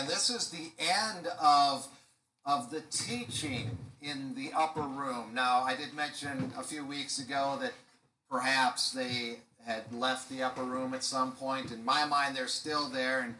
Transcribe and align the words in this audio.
And 0.00 0.08
this 0.08 0.30
is 0.30 0.48
the 0.48 0.72
end 0.78 1.28
of, 1.38 1.86
of 2.46 2.70
the 2.70 2.80
teaching 2.90 3.76
in 4.00 4.34
the 4.34 4.50
upper 4.56 4.80
room. 4.80 5.34
Now, 5.34 5.60
I 5.60 5.76
did 5.76 5.92
mention 5.92 6.54
a 6.56 6.62
few 6.62 6.86
weeks 6.86 7.18
ago 7.18 7.58
that 7.60 7.74
perhaps 8.30 8.92
they 8.92 9.40
had 9.66 9.92
left 9.92 10.30
the 10.30 10.42
upper 10.42 10.64
room 10.64 10.94
at 10.94 11.04
some 11.04 11.32
point. 11.32 11.70
In 11.70 11.84
my 11.84 12.06
mind, 12.06 12.34
they're 12.34 12.46
still 12.46 12.88
there. 12.88 13.20
And, 13.20 13.34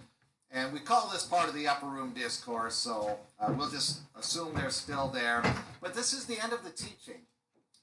and 0.53 0.71
we 0.71 0.81
call 0.81 1.09
this 1.09 1.25
part 1.25 1.49
of 1.49 1.55
the 1.55 1.67
upper 1.67 1.87
room 1.87 2.13
discourse, 2.13 2.75
so 2.75 3.17
uh, 3.41 3.51
we'll 3.57 3.71
just 3.71 4.01
assume 4.15 4.53
they're 4.55 4.69
still 4.69 5.09
there. 5.09 5.43
But 5.81 5.95
this 5.95 6.13
is 6.13 6.27
the 6.27 6.43
end 6.43 6.53
of 6.53 6.63
the 6.63 6.69
teaching. 6.69 7.23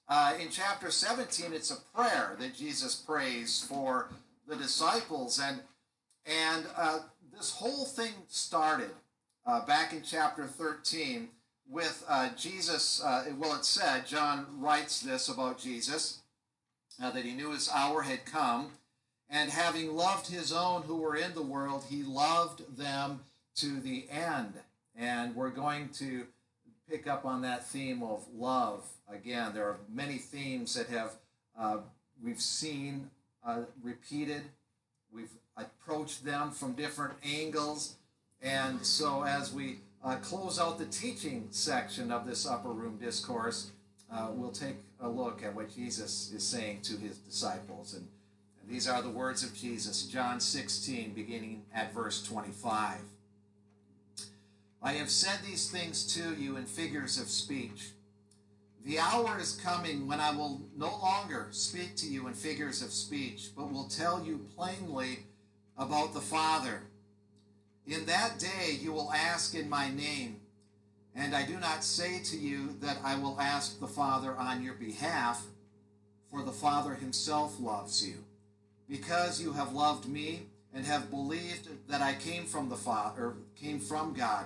Uh, 0.08 0.36
in 0.40 0.50
chapter 0.52 0.92
17, 0.92 1.52
it's 1.52 1.72
a 1.72 1.82
prayer 1.98 2.36
that 2.40 2.54
Jesus 2.54 2.94
prays 2.94 3.66
for 3.68 4.10
the 4.48 4.56
disciples. 4.56 5.42
And, 5.44 5.62
and 6.28 6.66
uh, 6.76 7.00
this 7.36 7.52
whole 7.52 7.86
thing 7.86 8.12
started 8.28 8.90
uh, 9.46 9.66
back 9.66 9.94
in 9.94 10.02
chapter 10.02 10.46
13 10.46 11.30
with 11.70 12.04
uh, 12.10 12.30
Jesus. 12.36 13.02
Uh, 13.02 13.26
well, 13.38 13.56
it 13.56 13.64
said, 13.64 14.06
John 14.06 14.46
writes 14.60 15.02
this 15.02 15.30
about 15.30 15.58
Jesus, 15.58 16.20
uh, 17.02 17.12
that 17.12 17.24
he 17.24 17.34
knew 17.34 17.52
his 17.52 17.70
hour 17.74 18.02
had 18.02 18.26
come. 18.26 18.72
And 19.30 19.52
having 19.52 19.96
loved 19.96 20.28
his 20.28 20.52
own 20.52 20.84
who 20.84 20.98
were 20.98 21.16
in 21.16 21.34
the 21.34 21.42
world, 21.42 21.86
he 21.90 22.04
loved 22.04 22.78
them 22.78 23.22
to 23.56 23.80
the 23.80 24.06
end. 24.10 24.54
And 24.96 25.36
we're 25.36 25.50
going 25.50 25.90
to 25.96 26.26
pick 26.90 27.08
up 27.08 27.26
on 27.26 27.42
that 27.42 27.68
theme 27.68 28.04
of 28.04 28.26
love 28.34 28.86
again. 29.10 29.52
There 29.54 29.66
are 29.66 29.78
many 29.94 30.18
themes 30.18 30.74
that 30.76 30.88
have 30.88 31.12
uh, 31.60 31.78
we've 32.24 32.42
seen 32.42 33.10
repeated. 33.82 34.44
We've 35.12 35.32
approached 35.56 36.26
them 36.26 36.52
from 36.52 36.74
different 36.74 37.14
angles. 37.24 37.96
And 38.42 38.86
so, 38.86 39.24
as 39.24 39.54
we 39.54 39.80
uh, 40.04 40.18
close 40.18 40.60
out 40.60 40.78
the 40.78 40.86
teaching 40.86 41.48
section 41.52 42.12
of 42.12 42.26
this 42.26 42.46
upper 42.46 42.70
room 42.70 42.98
discourse, 42.98 43.72
uh, 44.12 44.28
we'll 44.32 44.52
take 44.52 44.76
a 45.00 45.10
look 45.10 45.44
at 45.44 45.56
what 45.56 45.74
Jesus 45.74 46.32
is 46.32 46.44
saying 46.44 46.82
to 46.84 46.98
his 46.98 47.18
disciples. 47.18 47.94
And, 47.94 48.08
and 48.62 48.70
these 48.70 48.88
are 48.88 49.02
the 49.02 49.10
words 49.10 49.44
of 49.44 49.54
Jesus, 49.54 50.04
John 50.04 50.40
16, 50.40 51.14
beginning 51.14 51.64
at 51.74 51.94
verse 51.94 52.24
25. 52.24 53.00
I 54.82 54.94
have 54.94 55.10
said 55.10 55.40
these 55.44 55.70
things 55.70 56.14
to 56.16 56.36
you 56.36 56.56
in 56.58 56.66
figures 56.66 57.20
of 57.20 57.28
speech. 57.30 57.90
The 58.86 59.00
hour 59.00 59.38
is 59.40 59.60
coming 59.62 60.08
when 60.08 60.20
I 60.20 60.32
will 60.32 60.62
no 60.78 60.98
longer 61.02 61.48
speak 61.52 61.96
to 61.98 62.08
you 62.08 62.28
in 62.28 62.34
figures 62.34 62.82
of 62.82 62.92
speech, 62.92 63.50
but 63.56 63.72
will 63.72 63.88
tell 63.88 64.24
you 64.24 64.46
plainly 64.56 65.20
about 65.78 66.14
the 66.14 66.22
Father. 66.22 66.84
In 67.86 68.06
that 68.06 68.40
day 68.40 68.78
you 68.80 68.94
will 68.94 69.12
ask 69.12 69.56
in 69.56 69.70
my 69.70 69.90
name, 69.90 70.40
and 71.16 71.36
I 71.36 71.46
do 71.46 71.60
not 71.60 71.84
say 71.84 72.20
to 72.26 72.38
you 72.38 72.78
that 72.82 72.98
I 73.04 73.16
will 73.18 73.40
ask 73.40 73.80
the 73.80 73.88
Father 73.88 74.36
on 74.38 74.64
your 74.64 74.76
behalf, 74.76 75.44
for 76.32 76.44
the 76.44 76.52
Father 76.52 76.94
himself 76.94 77.60
loves 77.60 78.06
you, 78.06 78.24
because 78.90 79.42
you 79.42 79.54
have 79.54 79.74
loved 79.74 80.08
me 80.08 80.44
and 80.74 80.86
have 80.86 81.10
believed 81.10 81.68
that 81.90 82.02
I 82.02 82.14
came 82.14 82.46
from 82.46 82.70
the 82.70 82.76
Father, 82.76 83.34
came 83.56 83.80
from 83.80 84.14
God. 84.14 84.46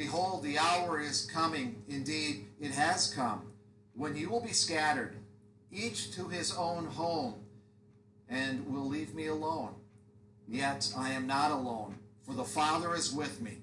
Behold, 0.00 0.42
the 0.42 0.56
hour 0.56 0.98
is 0.98 1.26
coming. 1.26 1.82
Indeed, 1.86 2.46
it 2.58 2.70
has 2.70 3.12
come, 3.12 3.42
when 3.94 4.16
you 4.16 4.30
will 4.30 4.40
be 4.40 4.54
scattered, 4.54 5.14
each 5.70 6.12
to 6.12 6.26
his 6.26 6.56
own 6.56 6.86
home, 6.86 7.34
and 8.26 8.66
will 8.66 8.88
leave 8.88 9.14
me 9.14 9.26
alone. 9.26 9.74
Yet 10.48 10.90
I 10.96 11.10
am 11.10 11.26
not 11.26 11.50
alone, 11.50 11.96
for 12.24 12.32
the 12.32 12.44
Father 12.44 12.94
is 12.94 13.12
with 13.12 13.42
me. 13.42 13.58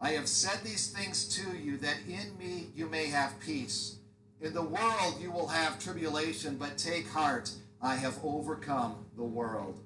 I 0.00 0.10
have 0.14 0.26
said 0.26 0.64
these 0.64 0.90
things 0.90 1.28
to 1.36 1.56
you, 1.56 1.76
that 1.76 1.98
in 2.08 2.36
me 2.36 2.70
you 2.74 2.86
may 2.86 3.06
have 3.06 3.38
peace. 3.38 3.94
In 4.40 4.52
the 4.52 4.62
world 4.62 5.20
you 5.20 5.30
will 5.30 5.46
have 5.46 5.78
tribulation, 5.78 6.56
but 6.56 6.78
take 6.78 7.06
heart, 7.06 7.48
I 7.80 7.94
have 7.94 8.18
overcome 8.24 9.06
the 9.16 9.22
world. 9.22 9.78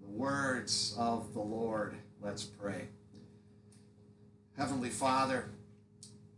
The 0.00 0.08
words 0.08 0.94
of 0.98 1.34
the 1.34 1.40
Lord. 1.40 1.96
Let's 2.22 2.44
pray. 2.44 2.88
Heavenly 4.56 4.90
Father, 4.90 5.46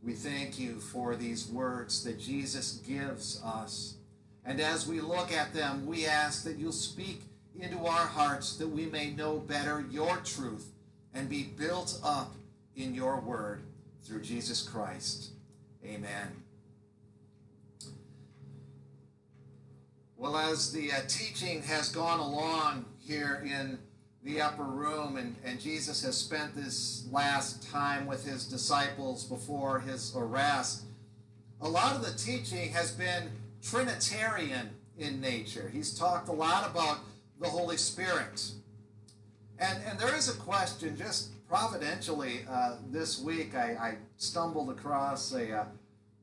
we 0.03 0.13
thank 0.13 0.59
you 0.59 0.81
for 0.81 1.17
these 1.17 1.49
words 1.49 2.05
that 2.05 2.21
Jesus 2.21 2.81
gives 2.87 3.43
us. 3.45 3.95
And 4.45 4.61
as 4.61 4.87
we 4.87 5.01
look 5.01 5.33
at 5.33 5.55
them, 5.55 5.87
we 5.87 6.07
ask 6.07 6.45
that 6.45 6.59
you'll 6.59 6.73
speak 6.73 7.23
into 7.59 7.85
our 7.87 8.07
hearts 8.07 8.57
that 8.57 8.69
we 8.69 8.87
may 8.87 9.11
know 9.11 9.39
better 9.39 9.85
your 9.91 10.17
truth 10.19 10.73
and 11.15 11.29
be 11.29 11.45
built 11.45 11.99
up 12.03 12.35
in 12.77 12.95
your 12.95 13.21
word 13.21 13.63
through 14.05 14.23
Jesus 14.23 14.63
Christ. 14.63 15.31
Amen. 15.85 16.43
Well, 20.17 20.37
as 20.37 20.73
the 20.73 20.93
uh, 20.93 21.01
teaching 21.09 21.63
has 21.63 21.89
gone 21.89 22.21
along 22.21 22.85
here 23.01 23.43
in 23.45 23.79
the 24.25 24.41
upper 24.41 24.63
room, 24.63 25.17
and, 25.17 25.35
and 25.45 25.61
Jesus 25.61 26.03
has 26.05 26.17
spent 26.17 26.55
this 26.55 27.07
last 27.11 27.69
time 27.71 28.07
with 28.07 28.25
his 28.25 28.45
disciples 28.47 29.25
before 29.25 29.81
his 29.81 30.15
arrest. 30.17 30.83
A 31.61 31.69
lot 31.69 31.97
of 31.97 32.05
the 32.05 32.17
teaching 32.17 32.71
has 32.71 32.93
been 32.93 33.31
Trinitarian 33.63 34.71
in 34.99 35.21
nature. 35.21 35.71
He's 35.73 35.97
talked 35.97 36.29
a 36.29 36.33
lot 36.33 36.71
about 36.71 36.99
the 37.41 37.49
Holy 37.49 37.77
Spirit. 37.77 38.51
And, 39.59 39.79
and 39.87 39.99
there 39.99 40.15
is 40.15 40.29
a 40.29 40.39
question, 40.39 40.97
just 40.97 41.31
providentially, 41.49 42.41
uh, 42.49 42.77
this 42.91 43.21
week 43.21 43.55
I, 43.55 43.75
I, 43.75 43.95
stumbled 44.17 44.71
across 44.71 45.33
a, 45.35 45.53
uh, 45.53 45.65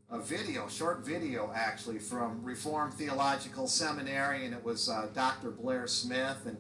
a 0.10 0.20
video, 0.20 0.68
short 0.68 1.06
video 1.06 1.52
actually, 1.54 2.00
from 2.00 2.44
Reformed 2.44 2.94
Theological 2.94 3.68
Seminary, 3.68 4.46
and 4.46 4.54
it 4.54 4.64
was 4.64 4.90
uh, 4.90 5.08
Dr. 5.14 5.52
Blair 5.52 5.88
Smith. 5.88 6.38
And 6.46 6.58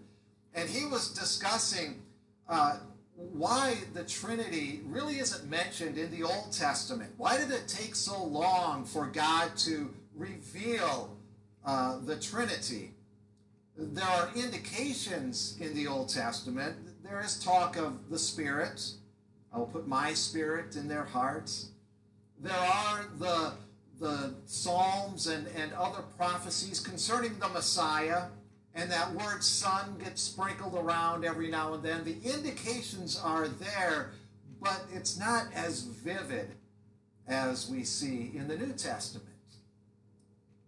and 0.53 0.69
he 0.69 0.85
was 0.85 1.09
discussing 1.09 2.01
uh, 2.47 2.77
why 3.15 3.75
the 3.93 4.03
Trinity 4.03 4.81
really 4.85 5.19
isn't 5.19 5.49
mentioned 5.49 5.97
in 5.97 6.09
the 6.11 6.23
Old 6.23 6.51
Testament. 6.51 7.11
Why 7.17 7.37
did 7.37 7.51
it 7.51 7.67
take 7.67 7.95
so 7.95 8.23
long 8.23 8.85
for 8.85 9.07
God 9.07 9.55
to 9.57 9.93
reveal 10.15 11.17
uh, 11.65 11.99
the 12.05 12.15
Trinity? 12.15 12.91
There 13.77 14.05
are 14.05 14.29
indications 14.35 15.57
in 15.59 15.73
the 15.73 15.87
Old 15.87 16.09
Testament. 16.09 16.75
There 17.03 17.21
is 17.21 17.41
talk 17.41 17.77
of 17.77 18.09
the 18.09 18.19
Spirit. 18.19 18.91
I 19.53 19.57
will 19.57 19.67
put 19.67 19.87
my 19.87 20.13
Spirit 20.13 20.75
in 20.75 20.87
their 20.87 21.05
hearts. 21.05 21.69
There 22.39 22.53
are 22.53 23.05
the, 23.17 23.53
the 23.99 24.33
Psalms 24.45 25.27
and, 25.27 25.47
and 25.55 25.73
other 25.73 26.03
prophecies 26.17 26.79
concerning 26.79 27.37
the 27.39 27.49
Messiah 27.49 28.23
and 28.75 28.91
that 28.91 29.13
word 29.13 29.43
son 29.43 29.97
gets 30.03 30.21
sprinkled 30.21 30.75
around 30.75 31.25
every 31.25 31.49
now 31.49 31.73
and 31.73 31.83
then. 31.83 32.03
The 32.03 32.17
indications 32.23 33.19
are 33.19 33.47
there, 33.47 34.11
but 34.61 34.85
it's 34.93 35.17
not 35.17 35.47
as 35.53 35.83
vivid 35.83 36.51
as 37.27 37.69
we 37.69 37.83
see 37.83 38.31
in 38.33 38.47
the 38.47 38.57
New 38.57 38.73
Testament. 38.73 39.27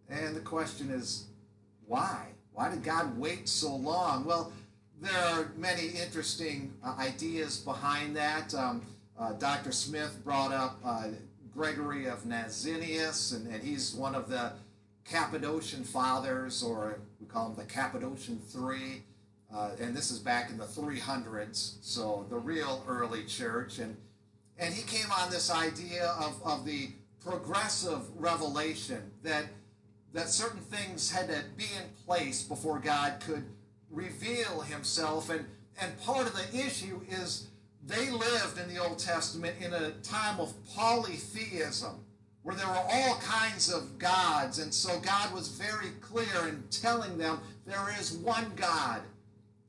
And 0.09 0.35
the 0.35 0.41
question 0.41 0.89
is, 0.89 1.27
why? 1.87 2.27
Why 2.53 2.69
did 2.69 2.83
God 2.83 3.17
wait 3.17 3.47
so 3.47 3.75
long? 3.75 4.25
Well, 4.25 4.51
there 4.99 5.17
are 5.17 5.51
many 5.57 5.87
interesting 5.87 6.73
uh, 6.83 6.95
ideas 6.99 7.57
behind 7.57 8.15
that. 8.15 8.53
Um, 8.53 8.81
uh, 9.17 9.33
Dr. 9.33 9.71
Smith 9.71 10.19
brought 10.23 10.51
up 10.51 10.79
uh, 10.83 11.07
Gregory 11.53 12.05
of 12.07 12.23
Nazianzus, 12.23 13.35
and, 13.35 13.53
and 13.53 13.63
he's 13.63 13.93
one 13.93 14.15
of 14.15 14.29
the 14.29 14.53
Cappadocian 15.05 15.83
Fathers, 15.83 16.63
or 16.63 16.99
we 17.19 17.27
call 17.27 17.49
them 17.49 17.57
the 17.57 17.71
Cappadocian 17.71 18.39
Three. 18.39 19.03
Uh, 19.53 19.71
and 19.81 19.95
this 19.95 20.11
is 20.11 20.19
back 20.19 20.49
in 20.49 20.57
the 20.57 20.65
300s, 20.65 21.75
so 21.81 22.25
the 22.29 22.37
real 22.37 22.83
early 22.87 23.25
church. 23.25 23.79
And, 23.79 23.97
and 24.57 24.73
he 24.73 24.83
came 24.83 25.11
on 25.11 25.29
this 25.29 25.51
idea 25.51 26.15
of, 26.19 26.41
of 26.45 26.65
the 26.65 26.91
progressive 27.23 28.01
revelation 28.17 29.11
that, 29.23 29.45
that 30.13 30.29
certain 30.29 30.61
things 30.61 31.11
had 31.11 31.27
to 31.27 31.43
be 31.57 31.65
in 31.65 31.89
place 32.05 32.43
before 32.43 32.79
God 32.79 33.21
could 33.25 33.43
reveal 33.89 34.61
himself. 34.61 35.29
And, 35.29 35.45
and 35.81 35.99
part 36.01 36.27
of 36.27 36.33
the 36.33 36.57
issue 36.57 37.01
is 37.09 37.47
they 37.85 38.09
lived 38.09 38.57
in 38.57 38.73
the 38.73 38.81
Old 38.81 38.99
Testament 38.99 39.55
in 39.59 39.73
a 39.73 39.91
time 40.03 40.39
of 40.39 40.53
polytheism 40.73 42.05
where 42.43 42.55
there 42.55 42.67
were 42.67 42.83
all 42.91 43.15
kinds 43.17 43.71
of 43.71 43.97
gods. 43.99 44.59
And 44.59 44.73
so 44.73 44.99
God 44.99 45.33
was 45.33 45.49
very 45.49 45.91
clear 46.01 46.47
in 46.47 46.63
telling 46.71 47.17
them 47.17 47.39
there 47.65 47.93
is 47.99 48.13
one 48.13 48.51
God. 48.55 49.01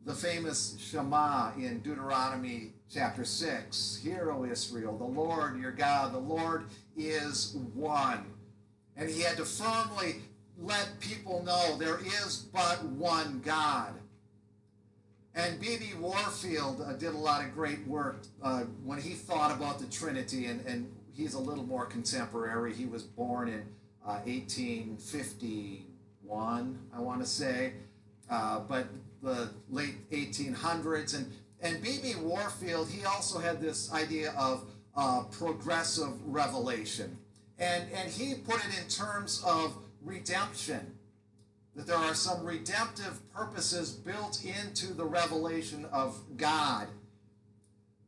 The 0.05 0.15
famous 0.15 0.77
Shema 0.81 1.53
in 1.57 1.79
Deuteronomy 1.81 2.73
chapter 2.93 3.25
6 3.25 4.01
Hear, 4.03 4.33
O 4.33 4.45
Israel, 4.45 4.97
the 4.97 5.05
Lord 5.05 5.61
your 5.61 5.71
God, 5.71 6.13
the 6.13 6.19
Lord 6.19 6.65
is 6.97 7.57
one. 7.75 8.25
And 8.97 9.09
he 9.09 9.21
had 9.23 9.37
to 9.37 9.45
firmly 9.45 10.17
let 10.61 10.99
people 11.01 11.43
know 11.45 11.77
there 11.77 12.01
is 12.01 12.47
but 12.53 12.85
one 12.85 13.41
God. 13.45 13.95
And 15.35 15.59
B.B. 15.61 15.93
Warfield 15.99 16.83
uh, 16.83 16.93
did 16.93 17.15
a 17.15 17.17
lot 17.17 17.43
of 17.43 17.55
great 17.55 17.87
work 17.87 18.19
uh, 18.43 18.65
when 18.85 19.01
he 19.01 19.11
thought 19.11 19.51
about 19.51 19.79
the 19.79 19.87
Trinity, 19.87 20.45
and, 20.47 20.65
and 20.67 20.93
he's 21.15 21.35
a 21.35 21.39
little 21.39 21.65
more 21.65 21.87
contemporary. 21.87 22.75
He 22.75 22.87
was 22.87 23.03
born 23.03 23.49
in 23.49 23.63
uh, 24.05 24.21
1851, 24.25 26.79
I 26.95 27.01
want 27.01 27.21
to 27.21 27.27
say, 27.27 27.75
uh, 28.31 28.61
but 28.61 28.87
the 29.23 29.51
late 29.71 30.11
1800s. 30.11 31.17
And, 31.17 31.31
and 31.61 31.83
B.B. 31.83 32.15
Warfield, 32.21 32.89
he 32.89 33.05
also 33.05 33.39
had 33.39 33.61
this 33.61 33.93
idea 33.93 34.33
of 34.37 34.65
uh, 34.97 35.23
progressive 35.31 36.13
revelation. 36.27 37.17
And, 37.59 37.85
and 37.95 38.11
he 38.11 38.35
put 38.35 38.65
it 38.67 38.83
in 38.83 38.89
terms 38.89 39.43
of 39.47 39.77
redemption 40.03 40.95
that 41.75 41.87
there 41.87 41.97
are 41.97 42.15
some 42.15 42.45
redemptive 42.45 43.21
purposes 43.33 43.93
built 43.93 44.45
into 44.45 44.93
the 44.93 45.05
revelation 45.05 45.87
of 45.93 46.19
God. 46.37 46.89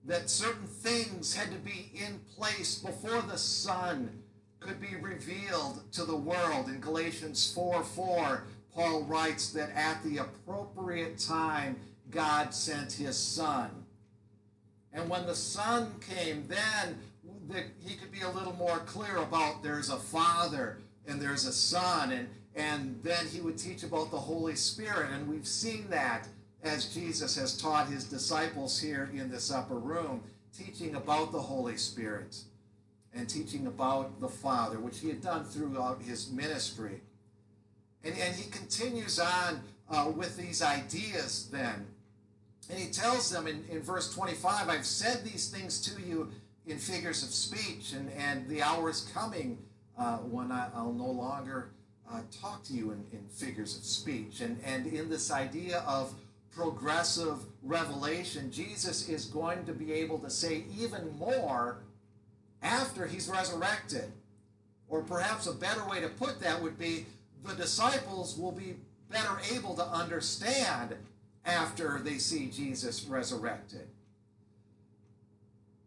That 0.07 0.29
certain 0.29 0.67
things 0.67 1.35
had 1.35 1.51
to 1.51 1.59
be 1.59 1.91
in 1.95 2.21
place 2.37 2.79
before 2.79 3.23
the 3.23 3.39
Son 3.39 4.11
could 4.61 4.81
be 4.81 4.97
revealed 5.01 5.83
to 5.93 6.05
the 6.05 6.17
world. 6.17 6.69
In 6.69 6.81
Galatians 6.81 7.53
4 7.55 7.83
4, 7.83 8.45
Paul 8.75 9.03
writes 9.05 9.51
that 9.51 9.71
at 9.75 10.03
the 10.05 10.19
appropriate 10.19 11.19
time, 11.19 11.77
God 12.11 12.55
sent 12.55 12.93
his 12.93 13.17
Son. 13.17 13.71
And 14.93 15.09
when 15.09 15.27
the 15.27 15.35
Son 15.35 15.95
came, 16.01 16.47
then 16.49 16.99
the, 17.49 17.65
he 17.81 17.97
could 17.97 18.13
be 18.13 18.21
a 18.21 18.31
little 18.31 18.55
more 18.55 18.79
clear 18.81 19.17
about 19.17 19.63
there's 19.63 19.91
a 19.91 19.97
Father 19.97 20.79
and 21.07 21.21
there's 21.21 21.47
a 21.47 21.53
Son. 21.53 22.13
And 22.13 22.29
and 22.57 23.01
then 23.03 23.27
he 23.27 23.41
would 23.41 23.59
teach 23.59 23.83
about 23.83 24.11
the 24.11 24.19
Holy 24.19 24.55
Spirit. 24.55 25.11
And 25.13 25.29
we've 25.29 25.47
seen 25.47 25.87
that 25.91 26.29
as 26.65 26.87
Jesus 26.87 27.37
has 27.37 27.57
taught 27.57 27.89
his 27.89 28.05
disciples 28.05 28.81
here 28.81 29.11
in 29.13 29.31
this 29.31 29.53
upper 29.53 29.79
room, 29.79 30.23
teaching 30.57 30.95
about 30.95 31.31
the 31.31 31.41
Holy 31.41 31.77
Spirit 31.77 32.37
and 33.15 33.29
teaching 33.29 33.67
about 33.67 34.21
the 34.21 34.29
Father, 34.29 34.79
which 34.81 34.99
he 34.99 35.09
had 35.09 35.21
done 35.21 35.45
throughout 35.45 36.01
his 36.03 36.31
ministry. 36.31 37.01
And, 38.03 38.15
and 38.19 38.35
he 38.35 38.51
continues 38.51 39.19
on 39.19 39.63
uh, 39.91 40.11
with 40.15 40.37
these 40.37 40.63
ideas 40.63 41.49
then. 41.53 41.87
And 42.71 42.79
he 42.79 42.91
tells 42.91 43.31
them 43.31 43.47
in, 43.47 43.65
in 43.71 43.83
verse 43.83 44.13
25, 44.15 44.69
I've 44.69 44.87
said 44.87 45.23
these 45.23 45.49
things 45.51 45.81
to 45.83 46.01
you 46.01 46.33
in 46.67 46.79
figures 46.79 47.23
of 47.23 47.29
speech, 47.29 47.93
and, 47.93 48.11
and 48.13 48.49
the 48.49 48.63
hour 48.63 48.89
is 48.89 49.03
coming 49.13 49.59
uh, 49.99 50.17
when 50.19 50.51
I, 50.51 50.69
I'll 50.75 50.93
no 50.93 51.11
longer 51.11 51.71
uh, 52.11 52.21
talk 52.41 52.65
to 52.65 52.73
you 52.73 52.91
in, 52.93 53.05
in 53.13 53.27
figures 53.29 53.77
of 53.77 53.85
speech. 53.85 54.41
And, 54.41 54.59
and 54.65 54.87
in 54.87 55.11
this 55.11 55.31
idea 55.31 55.85
of 55.87 56.15
progressive 56.57 57.39
revelation, 57.63 58.51
Jesus 58.51 59.09
is 59.09 59.25
going 59.27 59.65
to 59.67 59.73
be 59.73 59.93
able 59.93 60.19
to 60.19 60.31
say 60.31 60.65
even 60.79 61.17
more 61.19 61.79
after 62.63 63.07
he's 63.07 63.29
resurrected. 63.29 64.13
Or 64.89 65.03
perhaps 65.03 65.47
a 65.47 65.53
better 65.53 65.85
way 65.89 66.01
to 66.01 66.09
put 66.09 66.41
that 66.41 66.63
would 66.63 66.79
be 66.79 67.07
the 67.45 67.55
disciples 67.55 68.39
will 68.39 68.53
be 68.53 68.77
better 69.11 69.39
able 69.53 69.75
to 69.75 69.85
understand 69.85 70.95
after 71.45 71.99
they 71.99 72.19
see 72.19 72.47
Jesus 72.47 73.05
resurrected. 73.05 73.87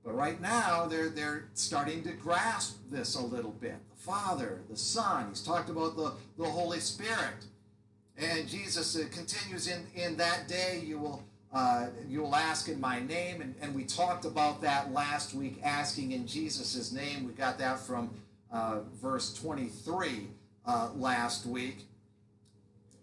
But 0.04 0.16
right 0.16 0.40
now, 0.40 0.86
they're, 0.86 1.10
they're 1.10 1.46
starting 1.54 2.04
to 2.04 2.12
grasp 2.12 2.78
this 2.90 3.16
a 3.16 3.22
little 3.22 3.52
bit. 3.52 3.76
The 3.90 3.98
Father, 3.98 4.62
the 4.70 4.78
Son. 4.78 5.28
He's 5.30 5.42
talked 5.42 5.70
about 5.70 5.98
the, 5.98 6.14
the 6.38 6.50
Holy 6.50 6.80
Spirit. 6.80 7.46
And 8.18 8.48
Jesus 8.48 8.96
uh, 8.96 9.06
continues 9.12 9.68
in, 9.68 9.86
in 9.96 10.18
that 10.18 10.48
day, 10.48 10.82
you 10.84 10.98
will, 10.98 11.24
uh, 11.54 11.88
you 12.08 12.22
will 12.22 12.36
ask 12.36 12.68
in 12.68 12.80
my 12.82 13.00
name. 13.00 13.42
And, 13.42 13.54
and 13.62 13.76
we 13.76 13.84
talked 13.84 14.26
about 14.26 14.62
that 14.62 14.92
last 14.92 15.34
week, 15.34 15.60
asking 15.64 16.14
in 16.14 16.26
Jesus' 16.26 16.92
name. 16.92 17.28
We 17.28 17.34
got 17.34 17.60
that 17.60 17.80
from 17.80 18.10
uh, 18.52 18.80
verse 19.02 19.34
23 19.36 20.28
uh, 20.66 20.90
last 20.96 21.46
week. 21.46 21.86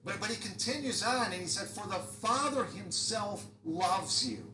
But, 0.05 0.21
but 0.21 0.31
he 0.31 0.37
continues 0.37 1.03
on 1.03 1.27
and 1.33 1.41
he 1.41 1.47
said, 1.47 1.69
For 1.69 1.87
the 1.87 1.95
Father 1.95 2.65
himself 2.65 3.47
loves 3.65 4.29
you. 4.29 4.53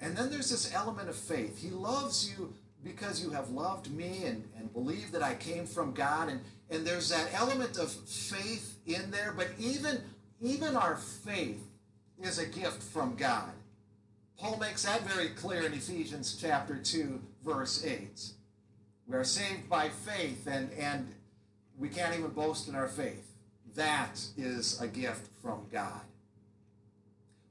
And 0.00 0.16
then 0.16 0.30
there's 0.30 0.50
this 0.50 0.74
element 0.74 1.08
of 1.08 1.16
faith. 1.16 1.62
He 1.62 1.70
loves 1.70 2.30
you 2.30 2.52
because 2.84 3.24
you 3.24 3.30
have 3.30 3.50
loved 3.50 3.90
me 3.90 4.24
and, 4.26 4.44
and 4.58 4.72
believe 4.72 5.10
that 5.12 5.22
I 5.22 5.34
came 5.34 5.66
from 5.66 5.92
God. 5.92 6.28
And, 6.28 6.40
and 6.70 6.86
there's 6.86 7.08
that 7.08 7.30
element 7.32 7.78
of 7.78 7.90
faith 7.90 8.78
in 8.86 9.10
there, 9.10 9.32
but 9.36 9.48
even, 9.58 10.00
even 10.40 10.76
our 10.76 10.96
faith 10.96 11.62
is 12.22 12.38
a 12.38 12.46
gift 12.46 12.82
from 12.82 13.16
God. 13.16 13.50
Paul 14.38 14.58
makes 14.58 14.84
that 14.84 15.02
very 15.02 15.28
clear 15.30 15.64
in 15.64 15.72
Ephesians 15.72 16.36
chapter 16.40 16.76
2, 16.76 17.20
verse 17.44 17.84
8. 17.84 18.30
We 19.06 19.16
are 19.16 19.24
saved 19.24 19.68
by 19.68 19.88
faith, 19.88 20.46
and, 20.46 20.70
and 20.72 21.14
we 21.78 21.88
can't 21.88 22.16
even 22.18 22.30
boast 22.30 22.68
in 22.68 22.74
our 22.74 22.88
faith. 22.88 23.30
That 23.74 24.20
is 24.36 24.80
a 24.80 24.86
gift 24.86 25.28
from 25.42 25.66
God. 25.72 26.00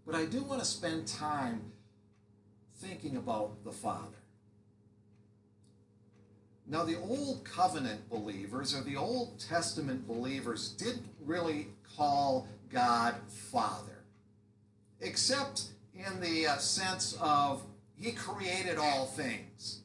But 0.05 0.15
I 0.15 0.25
do 0.25 0.43
want 0.43 0.61
to 0.61 0.65
spend 0.65 1.07
time 1.07 1.71
thinking 2.75 3.15
about 3.15 3.63
the 3.63 3.71
Father. 3.71 4.22
Now, 6.73 6.83
the 6.83 6.97
Old 6.97 7.45
Covenant 7.45 8.09
believers 8.09 8.75
or 8.75 8.81
the 8.81 8.95
Old 8.95 9.39
Testament 9.39 10.07
believers 10.07 10.69
didn't 10.69 11.05
really 11.23 11.67
call 11.95 12.47
God 12.71 13.13
Father, 13.27 13.99
except 14.99 15.65
in 15.93 16.19
the 16.19 16.47
uh, 16.47 16.57
sense 16.57 17.15
of 17.21 17.61
He 17.95 18.11
created 18.11 18.79
all 18.79 19.05
things 19.05 19.81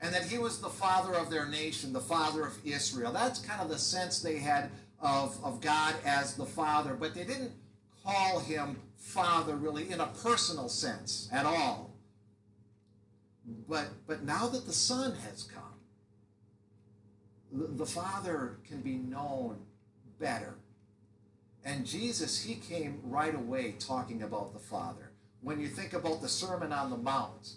and 0.00 0.14
that 0.14 0.24
He 0.24 0.38
was 0.38 0.58
the 0.58 0.70
Father 0.70 1.12
of 1.12 1.28
their 1.28 1.44
nation, 1.44 1.92
the 1.92 2.00
Father 2.00 2.46
of 2.46 2.56
Israel. 2.64 3.12
That's 3.12 3.38
kind 3.40 3.60
of 3.60 3.68
the 3.68 3.78
sense 3.78 4.20
they 4.20 4.38
had 4.38 4.70
of, 5.02 5.38
of 5.44 5.60
God 5.60 5.94
as 6.06 6.34
the 6.34 6.46
Father, 6.46 6.94
but 6.94 7.14
they 7.14 7.24
didn't 7.24 7.52
call 8.02 8.40
Him 8.40 8.78
Father 8.96 9.54
really 9.54 9.92
in 9.92 10.00
a 10.00 10.06
personal 10.06 10.70
sense 10.70 11.28
at 11.30 11.44
all. 11.44 11.90
But, 13.68 13.88
but 14.06 14.22
now 14.22 14.46
that 14.48 14.64
the 14.64 14.72
Son 14.72 15.14
has 15.28 15.42
come, 15.42 15.71
the 17.52 17.86
Father 17.86 18.58
can 18.66 18.80
be 18.80 18.96
known 18.96 19.58
better. 20.18 20.54
And 21.64 21.86
Jesus, 21.86 22.42
he 22.42 22.54
came 22.56 23.00
right 23.04 23.34
away 23.34 23.74
talking 23.78 24.22
about 24.22 24.52
the 24.52 24.58
Father. 24.58 25.12
When 25.42 25.60
you 25.60 25.68
think 25.68 25.92
about 25.92 26.22
the 26.22 26.28
Sermon 26.28 26.72
on 26.72 26.90
the 26.90 26.96
Mount 26.96 27.56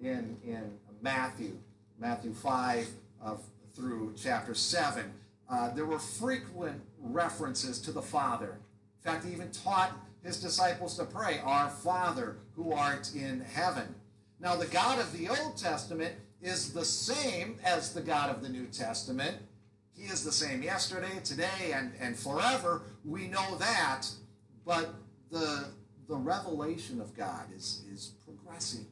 in, 0.00 0.36
in 0.44 0.78
Matthew, 1.00 1.58
Matthew 1.98 2.32
5 2.32 2.88
uh, 3.24 3.36
through 3.74 4.14
chapter 4.16 4.54
7, 4.54 5.12
uh, 5.50 5.70
there 5.74 5.84
were 5.84 5.98
frequent 5.98 6.80
references 7.00 7.78
to 7.80 7.92
the 7.92 8.02
Father. 8.02 8.58
In 9.04 9.12
fact, 9.12 9.24
he 9.24 9.32
even 9.32 9.50
taught 9.50 9.92
his 10.22 10.40
disciples 10.40 10.96
to 10.96 11.04
pray, 11.04 11.40
Our 11.44 11.68
Father 11.68 12.36
who 12.54 12.72
art 12.72 13.10
in 13.14 13.40
heaven. 13.40 13.94
Now, 14.42 14.56
the 14.56 14.66
God 14.66 14.98
of 14.98 15.16
the 15.16 15.28
Old 15.28 15.56
Testament 15.56 16.14
is 16.42 16.72
the 16.72 16.84
same 16.84 17.58
as 17.64 17.94
the 17.94 18.00
God 18.00 18.28
of 18.28 18.42
the 18.42 18.48
New 18.48 18.66
Testament. 18.66 19.36
He 19.96 20.08
is 20.10 20.24
the 20.24 20.32
same 20.32 20.62
yesterday, 20.62 21.20
today, 21.22 21.72
and, 21.72 21.92
and 22.00 22.18
forever. 22.18 22.82
We 23.04 23.28
know 23.28 23.54
that. 23.58 24.08
But 24.66 24.94
the, 25.30 25.68
the 26.08 26.16
revelation 26.16 27.00
of 27.00 27.16
God 27.16 27.44
is, 27.56 27.84
is 27.92 28.14
progressing. 28.24 28.86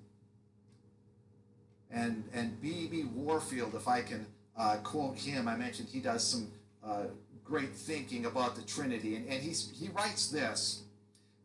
And, 1.90 2.22
and 2.32 2.60
B.B. 2.62 3.06
Warfield, 3.12 3.74
if 3.74 3.88
I 3.88 4.02
can 4.02 4.26
uh, 4.56 4.76
quote 4.84 5.18
him, 5.18 5.48
I 5.48 5.56
mentioned 5.56 5.88
he 5.90 5.98
does 5.98 6.22
some 6.22 6.46
uh, 6.86 7.06
great 7.42 7.74
thinking 7.74 8.26
about 8.26 8.54
the 8.54 8.62
Trinity. 8.62 9.16
And, 9.16 9.26
and 9.26 9.42
he's, 9.42 9.72
he 9.74 9.88
writes 9.88 10.28
this 10.28 10.84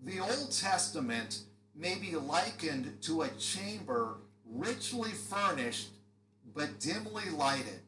The 0.03 0.19
Old 0.19 0.51
Testament 0.51 1.39
may 1.75 1.95
be 1.95 2.15
likened 2.15 3.01
to 3.01 3.23
a 3.23 3.29
chamber 3.29 4.15
richly 4.45 5.11
furnished 5.11 5.89
but 6.53 6.79
dimly 6.79 7.29
lighted. 7.29 7.81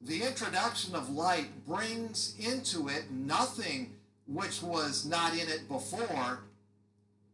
The 0.00 0.22
introduction 0.22 0.94
of 0.94 1.10
light 1.10 1.66
brings 1.66 2.34
into 2.38 2.88
it 2.88 3.10
nothing 3.10 3.94
which 4.26 4.62
was 4.62 5.04
not 5.04 5.32
in 5.32 5.48
it 5.48 5.66
before, 5.68 6.40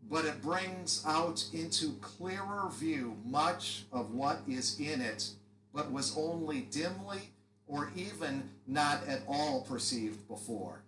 but 0.08 0.24
it 0.24 0.42
brings 0.42 1.04
out 1.06 1.44
into 1.52 1.92
clearer 2.00 2.70
view 2.72 3.16
much 3.24 3.84
of 3.92 4.14
what 4.14 4.40
is 4.48 4.78
in 4.80 5.00
it, 5.00 5.30
but 5.74 5.92
was 5.92 6.16
only 6.16 6.62
dimly 6.62 7.30
or 7.66 7.90
even 7.94 8.42
not 8.66 9.06
at 9.06 9.22
all 9.28 9.62
perceived 9.62 10.26
before. 10.26 10.82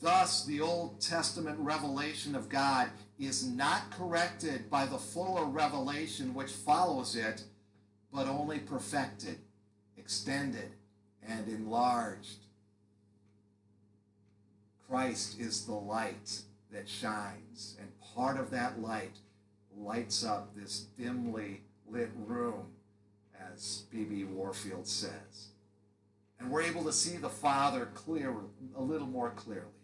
Thus, 0.00 0.44
the 0.44 0.60
Old 0.60 1.00
Testament 1.00 1.58
revelation 1.58 2.34
of 2.34 2.48
God 2.48 2.90
is 3.18 3.46
not 3.46 3.90
corrected 3.90 4.70
by 4.70 4.84
the 4.84 4.98
fuller 4.98 5.44
revelation 5.46 6.34
which 6.34 6.52
follows 6.52 7.16
it, 7.16 7.44
but 8.12 8.26
only 8.26 8.58
perfected, 8.58 9.38
extended, 9.96 10.72
and 11.26 11.48
enlarged. 11.48 12.44
Christ 14.88 15.40
is 15.40 15.64
the 15.64 15.72
light 15.72 16.42
that 16.70 16.88
shines, 16.88 17.76
and 17.80 17.88
part 18.14 18.38
of 18.38 18.50
that 18.50 18.80
light 18.80 19.16
lights 19.76 20.24
up 20.24 20.54
this 20.54 20.86
dimly 20.98 21.62
lit 21.88 22.10
room, 22.26 22.66
as 23.52 23.84
B.B. 23.90 24.24
Warfield 24.24 24.86
says. 24.86 25.48
And 26.38 26.50
we're 26.50 26.62
able 26.62 26.84
to 26.84 26.92
see 26.92 27.16
the 27.16 27.30
Father 27.30 27.88
clearer, 27.94 28.44
a 28.76 28.82
little 28.82 29.06
more 29.06 29.30
clearly. 29.30 29.75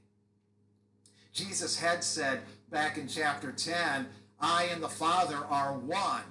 Jesus 1.32 1.78
had 1.78 2.04
said 2.04 2.40
back 2.70 2.98
in 2.98 3.08
chapter 3.08 3.52
10, 3.52 4.06
I 4.40 4.64
and 4.64 4.82
the 4.82 4.88
Father 4.88 5.38
are 5.48 5.74
one. 5.74 6.22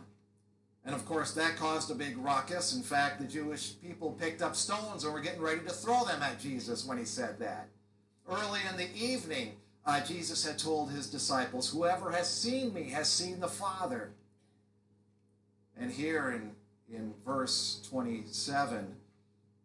And 0.86 0.96
of 0.96 1.05
course, 1.05 1.34
that 1.34 1.58
caused 1.58 1.91
a 1.91 1.96
big 1.96 2.17
ruckus. 2.17 2.75
In 2.75 2.81
fact, 2.81 3.20
the 3.20 3.27
Jewish 3.27 3.74
people 3.81 4.12
picked 4.12 4.41
up 4.41 4.55
stones 4.55 5.03
and 5.03 5.13
were 5.13 5.22
getting 5.22 5.41
ready 5.41 5.62
to 5.62 5.70
throw 5.70 6.03
them 6.05 6.22
at 6.22 6.39
Jesus 6.39 6.86
when 6.86 6.98
he 6.98 7.05
said 7.05 7.39
that. 7.39 7.67
Early 8.27 8.60
in 8.70 8.77
the 8.77 8.89
evening, 8.96 9.53
uh, 9.86 10.01
Jesus 10.01 10.46
had 10.46 10.58
told 10.58 10.91
his 10.91 11.08
disciples, 11.08 11.72
Whoever 11.72 12.12
has 12.12 12.29
seen 12.29 12.74
me 12.74 12.89
has 12.89 13.10
seen 13.10 13.39
the 13.39 13.48
Father. 13.48 14.12
And 15.79 15.91
here 15.91 16.31
in, 16.31 16.51
in 16.96 17.13
verse 17.25 17.81
27, 17.89 18.96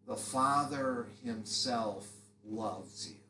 the 0.06 0.16
Father 0.16 1.06
himself 1.24 2.08
loves 2.48 3.08
you. 3.08 3.25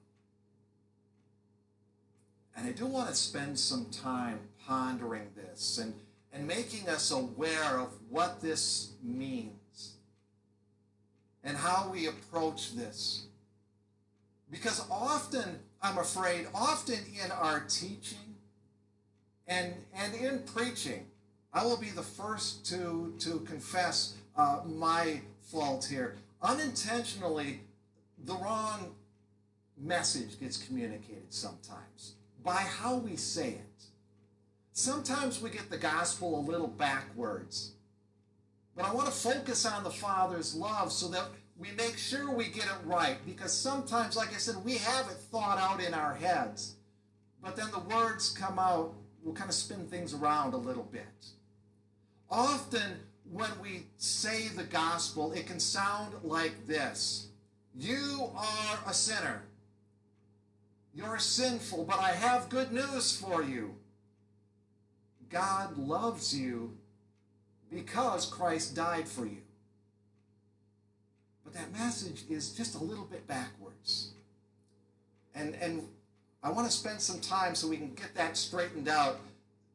And 2.56 2.66
I 2.66 2.72
do 2.72 2.86
want 2.86 3.08
to 3.10 3.14
spend 3.14 3.58
some 3.58 3.86
time 3.90 4.40
pondering 4.66 5.28
this 5.36 5.78
and, 5.78 5.92
and 6.32 6.46
making 6.46 6.88
us 6.88 7.10
aware 7.10 7.78
of 7.78 7.92
what 8.08 8.40
this 8.40 8.92
means 9.02 9.92
and 11.44 11.56
how 11.56 11.90
we 11.92 12.06
approach 12.06 12.75
this. 12.75 13.26
Because 14.50 14.84
often, 14.90 15.58
I'm 15.82 15.98
afraid, 15.98 16.46
often 16.54 16.98
in 17.22 17.30
our 17.30 17.60
teaching 17.60 18.36
and, 19.46 19.75
and 19.94 20.14
in 20.14 20.38
preaching, 20.40 21.06
I 21.52 21.64
will 21.64 21.76
be 21.76 21.90
the 21.90 22.02
first 22.02 22.64
to, 22.66 23.14
to 23.18 23.40
confess 23.40 24.14
uh, 24.36 24.60
my 24.64 25.20
fault 25.42 25.84
here. 25.84 26.16
Unintentionally, 26.42 27.60
the 28.25 28.34
wrong 28.34 28.94
message 29.78 30.40
gets 30.40 30.56
communicated 30.56 31.32
sometimes 31.32 32.14
by 32.47 32.53
how 32.53 32.95
we 32.95 33.17
say 33.17 33.49
it. 33.49 33.85
Sometimes 34.73 35.43
we 35.43 35.50
get 35.50 35.69
the 35.69 35.76
gospel 35.76 36.38
a 36.38 36.49
little 36.49 36.69
backwards. 36.69 37.73
But 38.76 38.85
I 38.85 38.95
want 38.95 39.07
to 39.07 39.12
focus 39.12 39.67
on 39.67 39.83
the 39.83 39.91
Father's 39.91 40.55
love 40.55 40.93
so 40.93 41.09
that 41.09 41.25
we 41.59 41.73
make 41.73 41.99
sure 41.99 42.31
we 42.31 42.45
get 42.45 42.67
it 42.67 42.85
right 42.85 43.17
because 43.26 43.53
sometimes, 43.53 44.17
like 44.17 44.33
I 44.33 44.38
said, 44.38 44.65
we 44.65 44.76
have 44.76 45.07
it 45.07 45.17
thought 45.17 45.59
out 45.59 45.83
in 45.83 45.93
our 45.93 46.15
heads, 46.15 46.76
but 47.43 47.57
then 47.57 47.67
the 47.73 47.81
words 47.81 48.31
come 48.31 48.61
out, 48.61 48.95
we'll 49.25 49.35
kind 49.35 49.50
of 49.50 49.57
spin 49.57 49.87
things 49.88 50.15
around 50.15 50.55
a 50.55 50.59
little 50.59 50.85
bit. 50.85 51.26
Often, 52.31 53.00
when 53.33 53.50
we 53.61 53.87
say 53.97 54.49
the 54.49 54.65
gospel, 54.65 55.33
it 55.33 55.49
can 55.49 55.59
sound 55.59 56.15
like 56.23 56.67
this 56.67 57.29
You 57.75 58.31
are 58.37 58.79
a 58.87 58.95
sinner. 58.95 59.43
You're 60.97 61.19
sinful, 61.19 61.85
but 61.85 62.00
I 62.00 62.12
have 62.12 62.49
good 62.49 62.73
news 62.73 63.15
for 63.15 63.43
you. 63.43 63.75
God 65.29 65.76
loves 65.76 66.35
you 66.35 66.79
because 67.71 68.25
Christ 68.25 68.75
died 68.75 69.07
for 69.07 69.26
you. 69.26 69.43
But 71.45 71.53
that 71.53 71.71
message 71.71 72.25
is 72.31 72.53
just 72.53 72.76
a 72.76 72.83
little 72.83 73.05
bit 73.05 73.26
backwards. 73.26 74.12
And, 75.35 75.55
and 75.57 75.87
I 76.43 76.50
want 76.50 76.67
to 76.67 76.73
spend 76.73 77.03
some 77.03 77.21
time 77.21 77.55
so 77.55 77.69
we 77.69 77.76
can 77.76 77.93
get 77.93 78.15
that 78.15 78.38
straightened 78.38 78.88
out, 78.88 79.21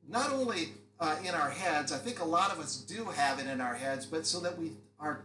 not 0.10 0.34
only 0.34 0.70
uh, 1.00 1.18
in 1.24 1.36
our 1.36 1.52
heads, 1.52 1.92
I 1.92 2.00
think 2.00 2.20
a 2.20 2.26
lot 2.26 2.52
of 2.52 2.60
us 2.60 2.78
do 2.78 3.06
have 3.06 3.38
it 3.38 3.46
in 3.46 3.62
our 3.62 3.76
heads, 3.76 4.08
but 4.08 4.26
so 4.26 4.40
that 4.40 4.58
we 4.58 4.72
are 5.00 5.22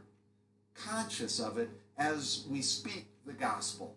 conscious 0.75 1.41
of 1.41 1.57
it 1.57 1.71
as 1.97 2.45
we 2.51 2.61
speak 2.61 3.07
the 3.25 3.33
gospel. 3.33 3.95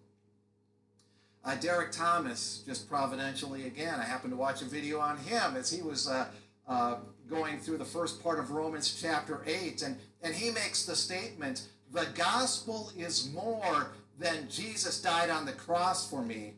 Uh, 1.43 1.55
Derek 1.55 1.91
Thomas, 1.91 2.63
just 2.65 2.89
providentially 2.89 3.65
again, 3.65 4.00
I 4.00 4.03
happened 4.03 4.34
to 4.34 4.38
watch 4.38 4.62
a 4.62 4.65
video 4.65 5.00
on 5.00 5.17
him 5.17 5.55
as 5.55 5.72
he 5.72 5.81
was 5.81 6.08
uh, 6.08 6.27
uh, 6.67 6.98
going 7.29 7.60
through 7.60 7.77
the 7.77 7.86
first 7.86 8.22
part 8.22 8.39
of 8.39 8.51
Romans 8.51 9.00
chapter 9.01 9.41
8, 9.46 9.81
and, 9.84 9.98
and 10.22 10.36
he 10.36 10.51
makes 10.51 10.86
the 10.86 10.96
statement 10.96 11.67
the 11.91 12.08
gospel 12.13 12.91
is 12.98 13.31
more 13.34 13.91
than 14.19 14.48
Jesus 14.50 15.01
died 15.01 15.29
on 15.29 15.46
the 15.46 15.53
cross 15.53 16.10
for 16.10 16.22
me. 16.22 16.55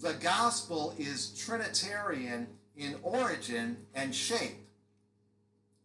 The 0.00 0.14
gospel 0.14 0.94
is 0.98 1.30
Trinitarian 1.38 2.48
in 2.76 2.96
origin 3.02 3.76
and 3.94 4.14
shape. 4.14 4.56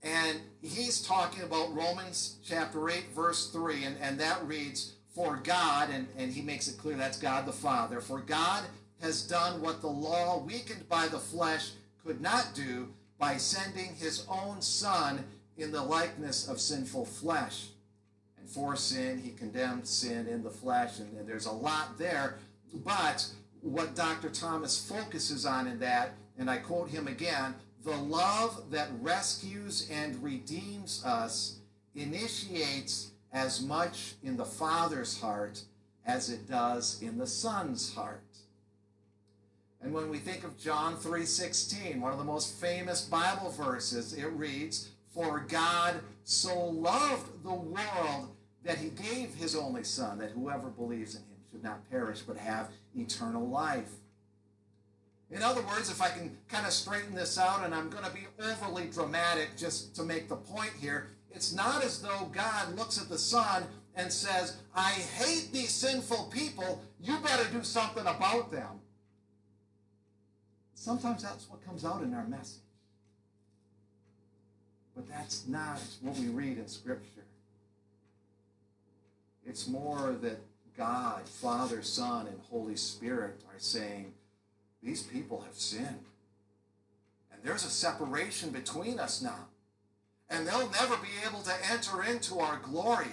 And 0.01 0.39
he's 0.62 1.01
talking 1.01 1.44
about 1.44 1.75
Romans 1.75 2.38
chapter 2.46 2.89
8, 2.89 3.08
verse 3.15 3.50
3, 3.51 3.84
and, 3.86 3.98
and 4.01 4.20
that 4.20 4.46
reads, 4.46 4.94
For 5.15 5.38
God, 5.38 5.89
and, 5.91 6.07
and 6.17 6.31
he 6.31 6.41
makes 6.41 6.67
it 6.67 6.77
clear 6.77 6.98
that's 6.98 7.17
God 7.17 7.45
the 7.45 7.53
Father, 7.53 8.01
for 8.01 8.19
God 8.19 8.65
has 9.01 9.24
done 9.24 9.62
what 9.62 9.81
the 9.81 9.88
law, 9.88 10.43
weakened 10.43 10.88
by 10.89 11.07
the 11.07 11.19
flesh, 11.19 11.72
could 12.03 12.19
not 12.19 12.51
do 12.53 12.89
by 13.17 13.38
sending 13.38 13.95
his 13.95 14.25
own 14.29 14.62
Son 14.62 15.24
in 15.57 15.72
the 15.72 15.81
likeness 15.81 16.48
of 16.48 16.60
sinful 16.60 17.05
flesh 17.05 17.67
And 18.38 18.50
for 18.50 18.75
sin. 18.75 19.19
He 19.19 19.31
condemned 19.31 19.88
sin 19.88 20.27
in 20.27 20.43
the 20.43 20.50
flesh, 20.50 21.00
and, 21.00 21.17
and 21.17 21.27
there's 21.27 21.45
a 21.45 21.51
lot 21.51 21.98
there. 21.98 22.38
But 22.74 23.25
what 23.62 23.95
Dr. 23.95 24.29
Thomas 24.29 24.77
focuses 24.77 25.45
on 25.45 25.65
in 25.67 25.79
that, 25.79 26.12
and 26.38 26.50
I 26.50 26.57
quote 26.57 26.89
him 26.89 27.07
again 27.07 27.55
the 27.86 27.95
love 27.95 28.72
that 28.72 28.89
rescues 29.00 29.88
and 29.91 30.22
redeems 30.22 31.05
us 31.05 31.60
initiates 31.93 33.12
as 33.36 33.62
much 33.62 34.13
in 34.24 34.38
the 34.38 34.46
Father's 34.46 35.20
heart 35.20 35.62
as 36.06 36.30
it 36.30 36.50
does 36.50 37.01
in 37.01 37.18
the 37.18 37.27
Son's 37.27 37.94
heart. 37.94 38.24
And 39.82 39.94
when 39.94 40.10
we 40.10 40.20
think 40.20 40.46
of 40.46 40.58
John 40.58 40.98
3:16, 40.98 42.00
one 42.00 42.13
of 42.13 42.18
the 42.18 42.24
most 42.24 42.56
famous 42.56 43.01
Bible 43.01 43.51
verses, 43.51 44.13
it 44.13 44.25
reads, 44.27 44.89
"For 45.13 45.42
God 45.42 46.01
so 46.24 46.58
loved 46.58 47.44
the 47.44 47.54
world 47.54 48.36
that 48.63 48.77
he 48.77 48.89
gave 48.89 49.36
his 49.36 49.54
only 49.54 49.84
Son, 49.84 50.18
that 50.20 50.32
whoever 50.32 50.70
believes 50.70 51.15
in 51.15 51.22
him 51.22 51.44
should 51.51 51.63
not 51.63 51.88
perish 51.89 52.22
but 52.22 52.38
have 52.38 52.72
eternal 52.96 53.48
life. 53.48 53.92
In 55.30 55.44
other 55.44 55.62
words, 55.62 55.89
if 55.89 56.01
I 56.01 56.10
can 56.10 56.38
kind 56.48 56.65
of 56.65 56.72
straighten 56.72 57.13
this 57.13 57.38
out, 57.38 57.63
and 57.65 57.75
I'm 57.75 57.89
going 57.89 58.06
to 58.06 58.12
be 58.12 58.27
overly 58.39 58.88
dramatic 58.88 59.58
just 59.58 59.94
to 59.96 60.04
make 60.04 60.30
the 60.30 60.38
point 60.38 60.72
here, 60.74 61.14
it's 61.36 61.54
not 61.54 61.84
as 61.84 62.01
though 62.01 62.32
God 62.34 62.75
looks 62.75 63.00
at 63.00 63.10
the 63.10 63.18
Son 63.18 63.63
and 63.96 64.12
says, 64.12 64.58
I 64.74 64.92
hate 64.92 65.50
these 65.51 65.70
sinful 65.70 66.32
people, 66.34 66.82
you 67.00 67.18
better 67.20 67.50
do 67.51 67.63
something 67.63 68.06
about 68.06 68.51
them. 68.51 68.80
Sometimes 70.74 71.24
that's 71.24 71.50
what 71.50 71.65
comes 71.65 71.84
out 71.84 72.04
in 72.04 72.13
our 72.13 72.25
message. 72.25 72.62
But 74.96 75.10
that's 75.10 75.48
not 75.48 75.82
what 76.01 76.18
we 76.18 76.27
read 76.27 76.58
in 76.58 76.68
Scripture. 76.68 77.25
It's 79.46 79.68
more 79.68 80.15
that 80.22 80.39
God, 80.77 81.27
Father, 81.27 81.82
Son, 81.82 82.27
and 82.27 82.39
Holy 82.50 82.75
Spirit 82.75 83.42
are 83.48 83.60
saying, 83.60 84.13
these 84.82 85.04
people 85.04 85.42
have 85.42 85.56
sinned. 85.56 86.06
And 87.32 87.42
there's 87.44 87.65
a 87.65 87.70
separation 87.70 88.51
between 88.51 89.00
us 89.00 89.22
now. 89.22 89.48
And 90.29 90.48
they'll 90.48 90.70
never 90.72 90.98
be 90.98 91.10
able 91.27 91.41
to 91.41 91.53
enter 91.72 92.03
into 92.03 92.39
our 92.39 92.58
glory. 92.58 93.12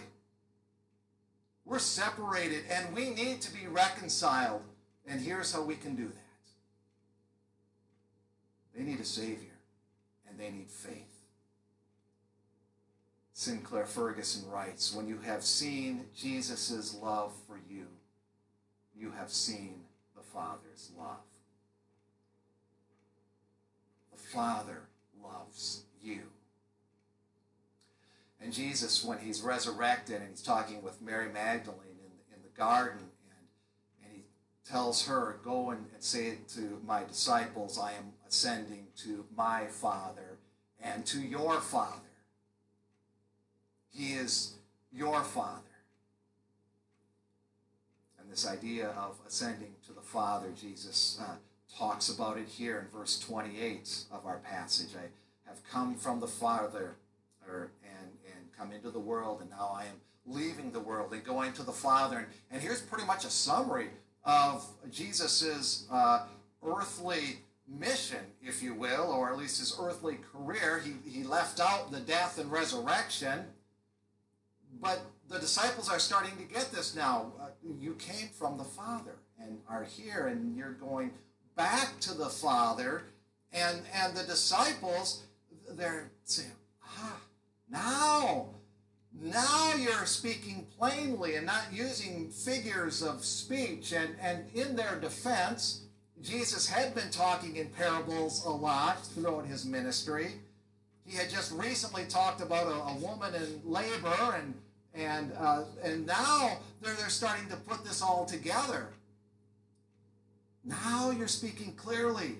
We're 1.64 1.78
separated 1.78 2.64
and 2.70 2.94
we 2.94 3.10
need 3.10 3.40
to 3.42 3.52
be 3.52 3.66
reconciled. 3.66 4.62
And 5.06 5.20
here's 5.20 5.52
how 5.52 5.62
we 5.62 5.76
can 5.76 5.94
do 5.94 6.08
that 6.08 6.18
they 8.74 8.82
need 8.84 9.00
a 9.00 9.04
Savior 9.04 9.50
and 10.28 10.38
they 10.38 10.50
need 10.50 10.70
faith. 10.70 11.12
Sinclair 13.34 13.86
Ferguson 13.86 14.50
writes 14.50 14.94
When 14.94 15.08
you 15.08 15.18
have 15.18 15.42
seen 15.42 16.06
Jesus' 16.16 16.96
love 17.02 17.32
for 17.46 17.58
you, 17.68 17.86
you 18.96 19.12
have 19.12 19.30
seen 19.30 19.80
the 20.14 20.22
Father's 20.22 20.90
love. 20.98 21.16
The 24.12 24.18
Father 24.18 24.82
loves 25.22 25.82
you. 26.02 26.20
And 28.42 28.52
Jesus, 28.52 29.04
when 29.04 29.18
he's 29.18 29.42
resurrected 29.42 30.16
and 30.16 30.30
he's 30.30 30.42
talking 30.42 30.82
with 30.82 31.00
Mary 31.00 31.32
Magdalene 31.32 31.98
in, 32.00 32.36
in 32.36 32.42
the 32.42 32.58
garden, 32.58 32.98
and, 32.98 34.04
and 34.04 34.12
he 34.12 34.22
tells 34.68 35.06
her, 35.06 35.38
Go 35.44 35.70
and, 35.70 35.86
and 35.94 36.02
say 36.02 36.38
to 36.54 36.80
my 36.84 37.04
disciples, 37.04 37.78
I 37.78 37.92
am 37.92 38.12
ascending 38.28 38.88
to 39.04 39.24
my 39.36 39.66
Father 39.66 40.38
and 40.82 41.06
to 41.06 41.20
your 41.20 41.60
Father. 41.60 42.00
He 43.90 44.14
is 44.14 44.54
your 44.92 45.22
Father. 45.22 45.60
And 48.18 48.30
this 48.30 48.46
idea 48.46 48.88
of 48.88 49.18
ascending 49.26 49.74
to 49.86 49.92
the 49.92 50.00
Father, 50.00 50.48
Jesus 50.60 51.20
uh, 51.22 51.34
talks 51.78 52.08
about 52.08 52.38
it 52.38 52.48
here 52.48 52.78
in 52.78 52.98
verse 52.98 53.18
28 53.20 54.04
of 54.10 54.26
our 54.26 54.38
passage. 54.38 54.90
I 54.96 55.08
have 55.48 55.62
come 55.70 55.94
from 55.94 56.20
the 56.20 56.26
Father 56.26 56.96
or, 57.46 57.70
come 58.62 58.72
into 58.72 58.90
the 58.90 58.98
world, 58.98 59.40
and 59.40 59.50
now 59.50 59.72
I 59.74 59.82
am 59.82 60.00
leaving 60.24 60.70
the 60.70 60.80
world 60.80 61.12
and 61.12 61.24
going 61.24 61.52
to 61.54 61.62
the 61.62 61.72
Father. 61.72 62.18
And, 62.18 62.26
and 62.50 62.62
here's 62.62 62.80
pretty 62.80 63.04
much 63.06 63.24
a 63.24 63.30
summary 63.30 63.88
of 64.24 64.64
Jesus's 64.90 65.86
uh, 65.90 66.26
earthly 66.64 67.38
mission, 67.66 68.20
if 68.40 68.62
you 68.62 68.74
will, 68.74 69.10
or 69.10 69.32
at 69.32 69.38
least 69.38 69.58
his 69.58 69.76
earthly 69.80 70.18
career. 70.32 70.80
He, 70.84 71.10
he 71.10 71.24
left 71.24 71.58
out 71.58 71.90
the 71.90 72.00
death 72.00 72.38
and 72.38 72.52
resurrection, 72.52 73.40
but 74.80 75.00
the 75.28 75.40
disciples 75.40 75.88
are 75.88 75.98
starting 75.98 76.36
to 76.36 76.54
get 76.54 76.70
this 76.70 76.94
now. 76.94 77.32
Uh, 77.40 77.46
you 77.80 77.94
came 77.94 78.28
from 78.28 78.58
the 78.58 78.64
Father 78.64 79.16
and 79.40 79.58
are 79.68 79.84
here, 79.84 80.28
and 80.28 80.56
you're 80.56 80.72
going 80.72 81.10
back 81.56 81.98
to 82.00 82.14
the 82.14 82.28
Father. 82.28 83.02
And, 83.52 83.82
and 83.92 84.16
the 84.16 84.22
disciples, 84.22 85.24
they're 85.68 86.12
saying, 86.24 86.52
ah, 86.84 87.16
now, 87.72 88.50
now 89.20 89.74
you're 89.74 90.04
speaking 90.04 90.66
plainly 90.78 91.36
and 91.36 91.46
not 91.46 91.64
using 91.72 92.28
figures 92.30 93.02
of 93.02 93.24
speech. 93.24 93.92
And, 93.92 94.14
and 94.20 94.44
in 94.54 94.76
their 94.76 95.00
defense, 95.00 95.82
Jesus 96.20 96.68
had 96.68 96.94
been 96.94 97.10
talking 97.10 97.56
in 97.56 97.68
parables 97.68 98.44
a 98.44 98.50
lot 98.50 99.04
throughout 99.06 99.46
his 99.46 99.64
ministry. 99.64 100.34
He 101.04 101.16
had 101.16 101.30
just 101.30 101.50
recently 101.52 102.04
talked 102.04 102.40
about 102.40 102.68
a, 102.68 102.92
a 102.92 102.94
woman 102.96 103.34
in 103.34 103.60
labor, 103.64 104.36
and 104.36 104.54
and 104.94 105.32
uh, 105.36 105.64
and 105.82 106.06
now 106.06 106.58
they're 106.80 106.94
they're 106.94 107.08
starting 107.08 107.48
to 107.48 107.56
put 107.56 107.84
this 107.84 108.00
all 108.02 108.24
together. 108.24 108.86
Now 110.64 111.10
you're 111.10 111.26
speaking 111.26 111.72
clearly, 111.72 112.36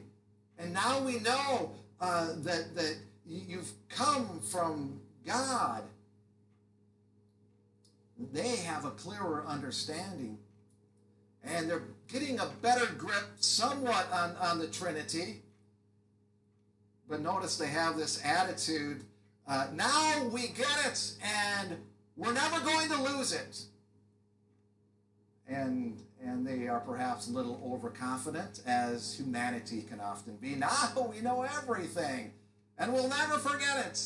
and 0.59 0.73
now 0.73 1.01
we 1.01 1.19
know 1.19 1.73
uh, 2.01 2.35
that 2.37 2.77
that 2.77 2.97
you've 3.27 3.73
come 3.89 4.39
from 4.41 5.01
God. 5.27 5.83
They 8.33 8.57
have 8.57 8.85
a 8.85 8.91
clearer 8.91 9.45
understanding 9.47 10.39
and 11.45 11.69
they're 11.69 11.83
getting 12.07 12.39
a 12.39 12.47
better 12.61 12.87
grip 12.95 13.25
somewhat 13.41 14.07
on, 14.13 14.37
on 14.37 14.59
the 14.61 14.69
Trinity. 14.69 15.43
But 17.09 17.21
notice 17.21 17.57
they 17.57 17.67
have 17.67 17.97
this 17.97 18.25
attitude 18.25 19.03
uh, 19.47 19.67
now 19.75 20.29
we 20.29 20.49
get 20.49 20.87
it, 20.87 21.13
and 21.23 21.77
we're 22.17 22.33
never 22.33 22.61
going 22.61 22.89
to 22.89 23.03
lose 23.03 23.33
it. 23.33 23.63
And, 25.49 26.01
and 26.25 26.47
they 26.47 26.69
are 26.69 26.81
perhaps 26.81 27.29
a 27.29 27.33
little 27.33 27.61
overconfident, 27.65 28.63
as 28.67 29.15
humanity 29.15 29.83
can 29.83 30.01
often 30.01 30.37
be. 30.37 30.55
Now 30.55 31.11
we 31.13 31.21
know 31.21 31.43
everything, 31.43 32.33
and 32.79 32.93
we'll 32.93 33.09
never 33.09 33.39
forget 33.39 33.87
it. 33.87 34.01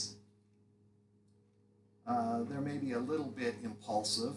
Uh, 2.06 2.44
there 2.44 2.60
may 2.60 2.76
be 2.76 2.92
a 2.92 2.98
little 2.98 3.26
bit 3.26 3.56
impulsive, 3.64 4.36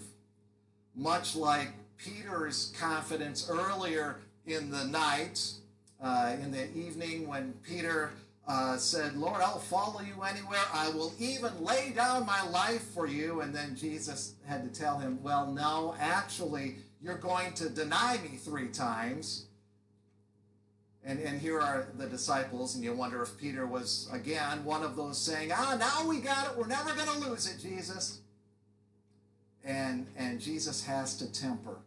much 0.95 1.35
like 1.35 1.69
Peter's 1.97 2.73
confidence 2.79 3.47
earlier 3.49 4.17
in 4.47 4.71
the 4.71 4.85
night, 4.85 5.53
uh, 6.01 6.35
in 6.41 6.51
the 6.51 6.71
evening, 6.75 7.27
when 7.27 7.53
Peter 7.63 8.11
uh, 8.47 8.77
said, 8.77 9.15
Lord, 9.15 9.41
I'll 9.41 9.59
follow 9.59 10.01
you 10.01 10.23
anywhere. 10.23 10.59
I 10.73 10.89
will 10.89 11.13
even 11.19 11.63
lay 11.63 11.91
down 11.95 12.25
my 12.25 12.41
life 12.49 12.81
for 12.95 13.05
you. 13.05 13.41
And 13.41 13.53
then 13.53 13.75
Jesus 13.75 14.33
had 14.47 14.63
to 14.63 14.79
tell 14.79 14.97
him, 14.97 15.21
Well, 15.21 15.51
no, 15.51 15.93
actually, 15.99 16.77
you're 17.01 17.17
going 17.17 17.53
to 17.53 17.69
deny 17.69 18.17
me 18.23 18.37
three 18.37 18.69
times. 18.69 19.45
And, 21.09 21.19
and 21.21 21.41
here 21.41 21.59
are 21.59 21.87
the 21.97 22.05
disciples, 22.05 22.75
and 22.75 22.83
you 22.83 22.93
wonder 22.93 23.23
if 23.23 23.35
Peter 23.35 23.65
was, 23.65 24.07
again, 24.13 24.63
one 24.63 24.83
of 24.83 24.95
those 24.95 25.17
saying, 25.17 25.49
Ah, 25.51 25.75
now 25.79 26.07
we 26.07 26.19
got 26.19 26.45
it. 26.45 26.55
We're 26.55 26.67
never 26.67 26.93
going 26.93 27.07
to 27.07 27.27
lose 27.27 27.47
it, 27.47 27.59
Jesus. 27.59 28.19
And, 29.65 30.05
and 30.15 30.39
Jesus 30.39 30.85
has 30.85 31.17
to 31.17 31.31
temper 31.31 31.77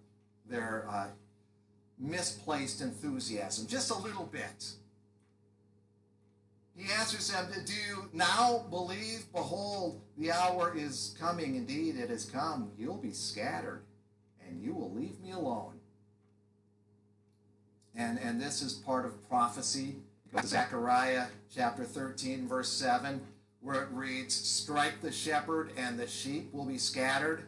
their 0.50 0.86
uh, 0.90 1.06
misplaced 2.00 2.80
enthusiasm 2.80 3.68
just 3.68 3.92
a 3.92 3.98
little 3.98 4.24
bit. 4.24 4.72
He 6.74 6.92
answers 6.92 7.30
them, 7.30 7.46
Do 7.64 7.72
you 7.74 8.08
now 8.12 8.64
believe? 8.70 9.26
Behold, 9.32 10.00
the 10.18 10.32
hour 10.32 10.76
is 10.76 11.14
coming. 11.20 11.54
Indeed, 11.54 11.94
it 11.94 12.10
has 12.10 12.24
come. 12.24 12.72
You'll 12.76 12.96
be 12.96 13.12
scattered, 13.12 13.84
and 14.48 14.60
you 14.60 14.74
will 14.74 14.90
leave 14.90 15.20
me 15.20 15.30
alone. 15.30 15.74
And, 17.94 18.18
and 18.18 18.40
this 18.40 18.62
is 18.62 18.72
part 18.72 19.04
of 19.04 19.28
prophecy. 19.28 19.96
Zechariah 20.44 21.26
chapter 21.54 21.84
13, 21.84 22.48
verse 22.48 22.70
7, 22.70 23.20
where 23.60 23.82
it 23.82 23.88
reads, 23.92 24.34
Strike 24.34 25.02
the 25.02 25.12
shepherd, 25.12 25.70
and 25.76 25.98
the 25.98 26.06
sheep 26.06 26.52
will 26.52 26.64
be 26.64 26.78
scattered. 26.78 27.44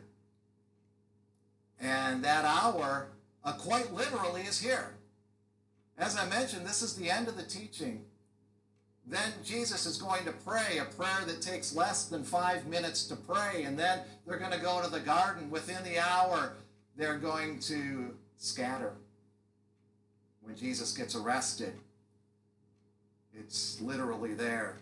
And 1.81 2.23
that 2.25 2.45
hour, 2.45 3.09
uh, 3.43 3.53
quite 3.53 3.93
literally, 3.93 4.43
is 4.43 4.61
here. 4.61 4.95
As 5.97 6.17
I 6.17 6.27
mentioned, 6.29 6.67
this 6.67 6.83
is 6.83 6.95
the 6.95 7.11
end 7.11 7.29
of 7.29 7.37
the 7.37 7.43
teaching. 7.43 8.05
Then 9.07 9.33
Jesus 9.45 9.87
is 9.87 9.97
going 9.97 10.25
to 10.25 10.33
pray 10.33 10.79
a 10.79 10.85
prayer 10.85 11.25
that 11.27 11.43
takes 11.43 11.75
less 11.75 12.07
than 12.07 12.25
five 12.25 12.67
minutes 12.67 13.07
to 13.09 13.17
pray. 13.17 13.65
And 13.65 13.79
then 13.79 14.01
they're 14.27 14.39
going 14.39 14.53
to 14.53 14.61
go 14.61 14.83
to 14.83 14.91
the 14.91 15.01
garden. 15.01 15.51
Within 15.51 15.83
the 15.85 15.99
hour, 15.99 16.55
they're 16.97 17.19
going 17.19 17.61
to 17.61 18.15
scatter. 18.39 18.95
When 20.45 20.57
Jesus 20.57 20.93
gets 20.93 21.15
arrested, 21.15 21.73
it's 23.35 23.81
literally 23.81 24.35
there. 24.35 24.77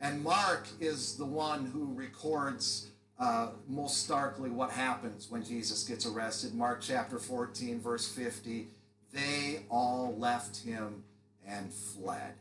And 0.00 0.22
Mark 0.22 0.66
is 0.80 1.16
the 1.16 1.24
one 1.24 1.66
who 1.66 1.92
records 1.94 2.88
uh, 3.18 3.48
most 3.68 4.02
starkly 4.02 4.50
what 4.50 4.70
happens 4.70 5.30
when 5.30 5.44
Jesus 5.44 5.84
gets 5.84 6.06
arrested. 6.06 6.54
Mark 6.54 6.80
chapter 6.80 7.18
14, 7.18 7.80
verse 7.80 8.08
50 8.08 8.66
they 9.12 9.60
all 9.70 10.16
left 10.18 10.64
him 10.64 11.04
and 11.46 11.72
fled. 11.72 12.32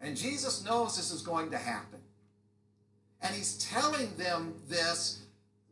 And 0.00 0.16
Jesus 0.16 0.64
knows 0.64 0.96
this 0.96 1.10
is 1.10 1.22
going 1.22 1.50
to 1.50 1.58
happen. 1.58 1.98
And 3.20 3.34
he's 3.34 3.58
telling 3.58 4.14
them 4.16 4.54
this 4.68 5.22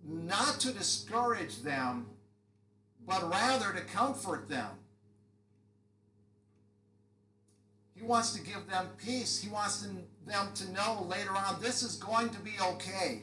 not 0.04 0.60
to 0.60 0.72
discourage 0.72 1.62
them, 1.62 2.06
but 3.06 3.28
rather 3.30 3.72
to 3.72 3.80
comfort 3.80 4.48
them. 4.48 4.68
He 7.96 8.04
wants 8.04 8.32
to 8.34 8.42
give 8.42 8.68
them 8.68 8.88
peace. 9.02 9.42
He 9.42 9.48
wants 9.48 9.80
them 10.26 10.52
to 10.54 10.72
know 10.72 11.06
later 11.08 11.32
on 11.32 11.60
this 11.62 11.82
is 11.82 11.96
going 11.96 12.28
to 12.28 12.38
be 12.40 12.52
okay. 12.62 13.22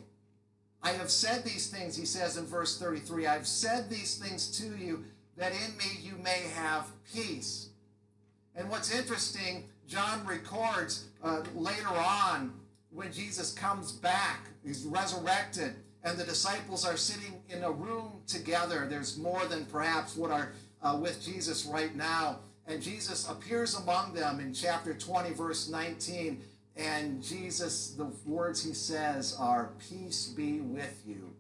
I 0.81 0.91
have 0.91 1.11
said 1.11 1.45
these 1.45 1.67
things, 1.69 1.95
he 1.95 2.05
says 2.05 2.37
in 2.37 2.45
verse 2.45 2.77
33 2.79 3.27
I've 3.27 3.47
said 3.47 3.89
these 3.89 4.17
things 4.17 4.57
to 4.59 4.75
you 4.77 5.05
that 5.37 5.53
in 5.53 5.77
me 5.77 5.99
you 6.01 6.13
may 6.23 6.43
have 6.55 6.87
peace. 7.13 7.69
And 8.55 8.69
what's 8.69 8.93
interesting, 8.93 9.69
John 9.87 10.25
records 10.25 11.05
uh, 11.23 11.43
later 11.55 11.87
on 11.89 12.53
when 12.91 13.11
Jesus 13.11 13.53
comes 13.53 13.91
back, 13.91 14.49
he's 14.63 14.85
resurrected, 14.85 15.75
and 16.03 16.17
the 16.17 16.23
disciples 16.23 16.85
are 16.85 16.97
sitting 16.97 17.41
in 17.49 17.63
a 17.63 17.71
room 17.71 18.21
together. 18.27 18.87
There's 18.89 19.17
more 19.17 19.45
than 19.45 19.65
perhaps 19.65 20.15
what 20.15 20.31
are 20.31 20.51
uh, 20.81 20.97
with 21.01 21.23
Jesus 21.23 21.65
right 21.65 21.95
now. 21.95 22.39
And 22.67 22.81
Jesus 22.81 23.29
appears 23.29 23.75
among 23.75 24.13
them 24.13 24.39
in 24.39 24.53
chapter 24.53 24.93
20, 24.93 25.31
verse 25.33 25.69
19 25.69 26.41
and 26.75 27.21
Jesus, 27.21 27.91
the 27.91 28.11
words 28.25 28.63
he 28.63 28.73
says 28.73 29.35
are, 29.39 29.71
Peace 29.89 30.27
be 30.27 30.59
with 30.59 31.03
you. 31.05 31.33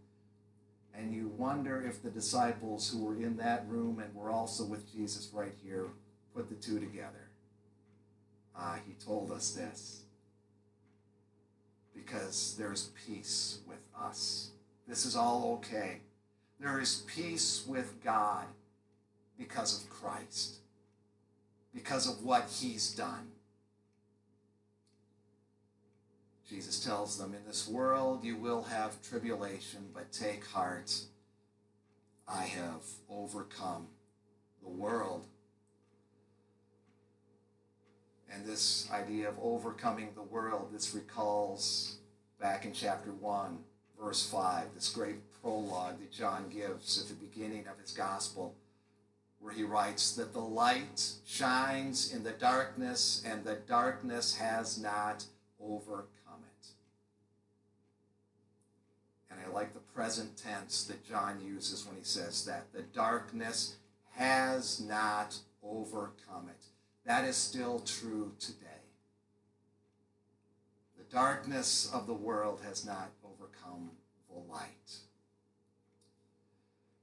And 0.95 1.11
you 1.11 1.29
wonder 1.37 1.83
if 1.83 2.03
the 2.03 2.11
disciples 2.11 2.89
who 2.89 3.03
were 3.03 3.15
in 3.15 3.37
that 3.37 3.65
room 3.67 3.99
and 3.99 4.13
were 4.13 4.29
also 4.29 4.63
with 4.63 4.91
Jesus 4.93 5.31
right 5.33 5.53
here 5.63 5.87
put 6.35 6.49
the 6.49 6.55
two 6.55 6.79
together. 6.79 7.29
Ah, 8.55 8.77
he 8.85 8.93
told 8.93 9.31
us 9.31 9.51
this. 9.51 10.03
Because 11.95 12.55
there's 12.57 12.91
peace 13.07 13.59
with 13.67 13.81
us. 13.99 14.51
This 14.87 15.05
is 15.05 15.15
all 15.15 15.53
okay. 15.55 16.01
There 16.59 16.79
is 16.79 17.03
peace 17.07 17.65
with 17.67 18.03
God 18.03 18.45
because 19.37 19.81
of 19.83 19.89
Christ, 19.89 20.57
because 21.73 22.07
of 22.07 22.23
what 22.23 22.49
he's 22.49 22.91
done. 22.91 23.31
Jesus 26.47 26.83
tells 26.83 27.17
them, 27.17 27.33
In 27.33 27.45
this 27.47 27.67
world 27.67 28.23
you 28.23 28.35
will 28.35 28.63
have 28.63 29.01
tribulation, 29.01 29.87
but 29.93 30.11
take 30.11 30.45
heart. 30.45 30.93
I 32.27 32.43
have 32.43 32.83
overcome 33.09 33.87
the 34.61 34.69
world. 34.69 35.25
And 38.31 38.45
this 38.45 38.89
idea 38.91 39.29
of 39.29 39.35
overcoming 39.41 40.09
the 40.15 40.23
world, 40.23 40.69
this 40.73 40.93
recalls 40.93 41.97
back 42.39 42.65
in 42.65 42.73
chapter 42.73 43.11
1, 43.11 43.57
verse 44.01 44.27
5, 44.29 44.73
this 44.75 44.89
great 44.89 45.15
prologue 45.41 45.99
that 45.99 46.11
John 46.11 46.49
gives 46.49 47.01
at 47.01 47.07
the 47.07 47.25
beginning 47.25 47.67
of 47.67 47.79
his 47.79 47.91
gospel, 47.91 48.55
where 49.43 49.53
he 49.53 49.63
writes 49.63 50.13
that 50.15 50.31
the 50.31 50.39
light 50.39 51.11
shines 51.25 52.13
in 52.13 52.23
the 52.23 52.31
darkness, 52.31 53.21
and 53.27 53.43
the 53.43 53.57
darkness 53.67 54.37
has 54.37 54.77
not 54.77 55.25
overcome 55.61 56.45
it. 56.61 56.67
And 59.29 59.41
I 59.45 59.53
like 59.53 59.73
the 59.73 59.81
present 59.81 60.37
tense 60.37 60.85
that 60.85 61.05
John 61.05 61.41
uses 61.45 61.85
when 61.85 61.97
he 61.97 62.05
says 62.05 62.45
that. 62.45 62.71
The 62.71 62.83
darkness 62.83 63.75
has 64.13 64.79
not 64.79 65.37
overcome 65.61 66.47
it. 66.47 66.65
That 67.05 67.25
is 67.25 67.35
still 67.35 67.79
true 67.79 68.31
today. 68.39 68.67
The 70.97 71.03
darkness 71.13 71.91
of 71.93 72.07
the 72.07 72.13
world 72.13 72.61
has 72.65 72.85
not 72.85 73.11
overcome 73.25 73.91
the 74.29 74.39
light. 74.49 75.02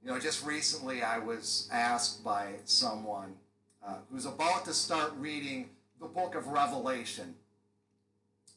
You 0.03 0.09
know, 0.09 0.19
just 0.19 0.43
recently 0.43 1.03
I 1.03 1.19
was 1.19 1.69
asked 1.71 2.23
by 2.23 2.53
someone 2.65 3.35
uh, 3.85 3.97
who's 4.11 4.25
about 4.25 4.65
to 4.65 4.73
start 4.73 5.13
reading 5.19 5.69
the 5.99 6.07
book 6.07 6.33
of 6.33 6.47
Revelation. 6.47 7.35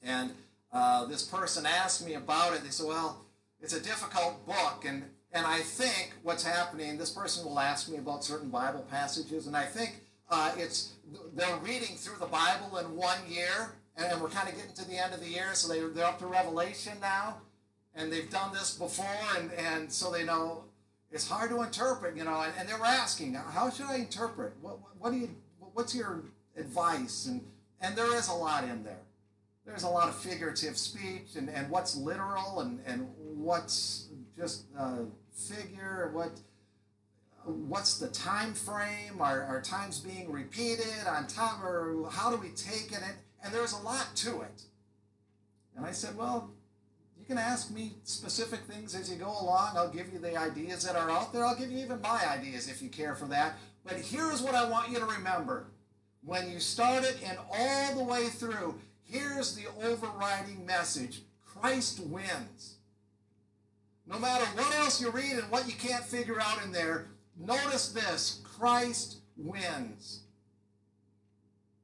And 0.02 0.30
uh, 0.72 1.04
this 1.04 1.22
person 1.22 1.66
asked 1.66 2.04
me 2.06 2.14
about 2.14 2.54
it. 2.54 2.62
They 2.62 2.70
said, 2.70 2.86
Well, 2.86 3.26
it's 3.60 3.74
a 3.74 3.80
difficult 3.80 4.46
book. 4.46 4.86
And, 4.86 5.04
and 5.32 5.46
I 5.46 5.58
think 5.58 6.14
what's 6.22 6.44
happening, 6.44 6.96
this 6.96 7.10
person 7.10 7.44
will 7.44 7.60
ask 7.60 7.90
me 7.90 7.98
about 7.98 8.24
certain 8.24 8.48
Bible 8.48 8.86
passages, 8.90 9.46
and 9.46 9.54
I 9.54 9.64
think 9.64 9.96
uh, 10.30 10.52
it's 10.56 10.92
they're 11.34 11.58
reading 11.58 11.96
through 11.96 12.18
the 12.20 12.26
Bible 12.26 12.78
in 12.78 12.96
one 12.96 13.18
year, 13.28 13.72
and 13.98 14.22
we're 14.22 14.30
kind 14.30 14.48
of 14.48 14.56
getting 14.56 14.74
to 14.74 14.88
the 14.88 14.96
end 14.96 15.12
of 15.12 15.20
the 15.20 15.28
year, 15.28 15.50
so 15.52 15.68
they, 15.68 15.80
they're 15.80 16.06
up 16.06 16.18
to 16.20 16.26
Revelation 16.26 16.94
now, 17.02 17.36
and 17.94 18.10
they've 18.10 18.30
done 18.30 18.52
this 18.52 18.74
before, 18.78 19.06
and, 19.36 19.52
and 19.52 19.92
so 19.92 20.10
they 20.10 20.24
know 20.24 20.64
it's 21.14 21.28
hard 21.28 21.50
to 21.50 21.62
interpret, 21.62 22.16
you 22.16 22.24
know, 22.24 22.42
and, 22.42 22.52
and 22.58 22.68
they 22.68 22.74
were 22.74 22.84
asking, 22.84 23.34
how 23.34 23.70
should 23.70 23.86
I 23.86 23.96
interpret? 23.96 24.52
What, 24.60 24.78
what 24.98 25.12
do 25.12 25.18
you, 25.18 25.30
what's 25.72 25.94
your 25.94 26.24
advice? 26.56 27.26
And, 27.26 27.40
and 27.80 27.94
there 27.94 28.12
is 28.16 28.28
a 28.28 28.34
lot 28.34 28.64
in 28.64 28.82
there. 28.82 29.04
There's 29.64 29.84
a 29.84 29.88
lot 29.88 30.08
of 30.08 30.16
figurative 30.16 30.76
speech 30.76 31.36
and, 31.36 31.48
and 31.48 31.70
what's 31.70 31.96
literal 31.96 32.60
and, 32.60 32.80
and 32.84 33.08
what's 33.16 34.08
just 34.36 34.64
uh, 34.76 35.04
figure, 35.32 36.10
what 36.12 36.32
what's 37.44 37.98
the 37.98 38.08
time 38.08 38.54
frame? 38.54 39.20
Are, 39.20 39.42
are 39.42 39.60
times 39.60 40.00
being 40.00 40.32
repeated 40.32 41.06
on 41.06 41.26
time, 41.26 41.62
or 41.62 42.08
how 42.10 42.30
do 42.30 42.38
we 42.38 42.48
take 42.48 42.90
it? 42.90 43.02
And 43.42 43.52
there's 43.52 43.72
a 43.72 43.82
lot 43.82 44.08
to 44.16 44.40
it. 44.40 44.62
And 45.76 45.84
I 45.84 45.92
said, 45.92 46.16
well, 46.16 46.53
you 47.28 47.34
can 47.34 47.42
ask 47.42 47.70
me 47.70 47.92
specific 48.04 48.60
things 48.60 48.94
as 48.94 49.10
you 49.10 49.16
go 49.16 49.28
along. 49.28 49.76
I'll 49.76 49.90
give 49.90 50.12
you 50.12 50.18
the 50.18 50.36
ideas 50.36 50.84
that 50.84 50.96
are 50.96 51.10
out 51.10 51.32
there. 51.32 51.44
I'll 51.44 51.56
give 51.56 51.70
you 51.70 51.78
even 51.78 52.00
my 52.00 52.22
ideas 52.28 52.68
if 52.68 52.82
you 52.82 52.88
care 52.88 53.14
for 53.14 53.26
that. 53.26 53.54
But 53.84 53.96
here's 53.96 54.42
what 54.42 54.54
I 54.54 54.68
want 54.68 54.90
you 54.90 54.98
to 54.98 55.06
remember. 55.06 55.66
When 56.22 56.50
you 56.50 56.60
start 56.60 57.04
it 57.04 57.18
and 57.26 57.38
all 57.50 57.94
the 57.94 58.04
way 58.04 58.28
through, 58.28 58.78
here's 59.02 59.54
the 59.54 59.64
overriding 59.82 60.64
message 60.64 61.22
Christ 61.44 62.00
wins. 62.00 62.76
No 64.06 64.18
matter 64.18 64.44
what 64.54 64.74
else 64.76 65.00
you 65.00 65.10
read 65.10 65.32
and 65.32 65.50
what 65.50 65.66
you 65.66 65.74
can't 65.74 66.04
figure 66.04 66.40
out 66.40 66.62
in 66.62 66.72
there, 66.72 67.06
Notice 67.36 67.88
this 67.88 68.40
Christ 68.44 69.18
wins. 69.36 70.20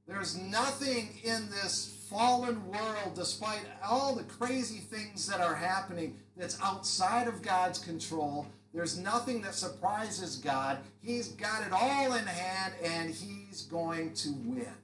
There's 0.07 0.37
nothing 0.37 1.18
in 1.24 1.48
this 1.50 1.99
fallen 2.10 2.66
world, 2.66 3.14
despite 3.14 3.60
all 3.84 4.16
the 4.16 4.24
crazy 4.24 4.80
things 4.80 5.28
that 5.28 5.40
are 5.40 5.54
happening, 5.54 6.16
that's 6.36 6.60
outside 6.60 7.28
of 7.28 7.40
God's 7.40 7.78
control. 7.78 8.46
There's 8.74 8.98
nothing 8.98 9.42
that 9.42 9.54
surprises 9.54 10.36
God. 10.36 10.78
He's 11.00 11.28
got 11.28 11.62
it 11.62 11.72
all 11.72 12.14
in 12.14 12.26
hand 12.26 12.74
and 12.84 13.14
he's 13.14 13.62
going 13.62 14.14
to 14.14 14.32
win. 14.44 14.74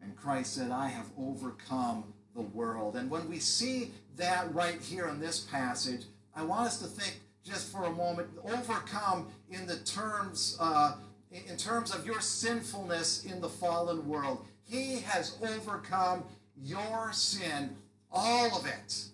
And 0.00 0.16
Christ 0.16 0.54
said, 0.54 0.70
I 0.70 0.86
have 0.88 1.06
overcome 1.18 2.04
the 2.34 2.42
world. 2.42 2.96
And 2.96 3.10
when 3.10 3.28
we 3.28 3.38
see 3.38 3.90
that 4.16 4.52
right 4.54 4.80
here 4.80 5.08
in 5.08 5.20
this 5.20 5.40
passage, 5.40 6.02
I 6.34 6.44
want 6.44 6.66
us 6.66 6.78
to 6.78 6.86
think 6.86 7.20
just 7.44 7.72
for 7.72 7.84
a 7.84 7.90
moment, 7.90 8.28
overcome 8.44 9.28
in 9.50 9.66
the 9.66 9.78
terms 9.78 10.56
uh, 10.60 10.94
in 11.30 11.56
terms 11.56 11.94
of 11.94 12.04
your 12.04 12.20
sinfulness 12.20 13.24
in 13.24 13.40
the 13.40 13.48
fallen 13.48 14.08
world. 14.08 14.44
He 14.64 15.00
has 15.00 15.36
overcome 15.42 16.24
your 16.62 17.12
sin, 17.12 17.76
all 18.10 18.56
of 18.56 18.66
it. 18.66 19.04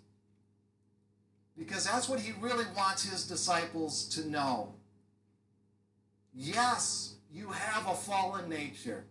Because 1.59 1.85
that's 1.85 2.09
what 2.09 2.21
he 2.21 2.33
really 2.41 2.65
wants 2.77 3.11
his 3.11 3.27
disciples 3.27 4.07
to 4.11 4.29
know. 4.29 4.75
Yes, 6.35 7.15
you 7.33 7.49
have 7.49 7.87
a 7.87 7.95
fallen 7.95 8.49
nature. 8.49 9.05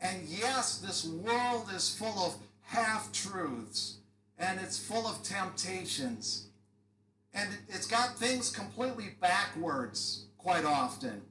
And 0.00 0.22
yes, 0.26 0.78
this 0.78 1.04
world 1.04 1.68
is 1.74 1.94
full 1.94 2.18
of 2.18 2.34
half 2.62 3.12
truths 3.12 3.98
and 4.38 4.60
it's 4.60 4.78
full 4.78 5.06
of 5.06 5.22
temptations. 5.22 6.48
And 7.32 7.48
it's 7.68 7.86
got 7.86 8.18
things 8.18 8.50
completely 8.50 9.10
backwards 9.20 10.26
quite 10.44 10.66
often. 10.66 11.22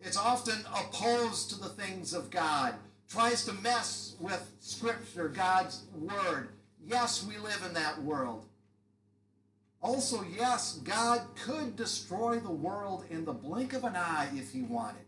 It's 0.00 0.16
often 0.16 0.64
opposed 0.72 1.50
to 1.50 1.60
the 1.60 1.68
things 1.68 2.14
of 2.14 2.30
God, 2.30 2.74
tries 3.08 3.44
to 3.44 3.52
mess 3.54 4.14
with 4.20 4.50
Scripture, 4.60 5.28
God's 5.28 5.82
Word. 5.98 6.50
Yes, 6.86 7.26
we 7.26 7.36
live 7.38 7.62
in 7.66 7.74
that 7.74 8.00
world. 8.02 8.44
Also, 9.82 10.24
yes, 10.38 10.78
God 10.84 11.22
could 11.44 11.74
destroy 11.74 12.38
the 12.38 12.52
world 12.52 13.04
in 13.10 13.24
the 13.24 13.32
blink 13.32 13.72
of 13.72 13.82
an 13.82 13.96
eye 13.96 14.28
if 14.32 14.52
he 14.52 14.62
wanted. 14.62 15.06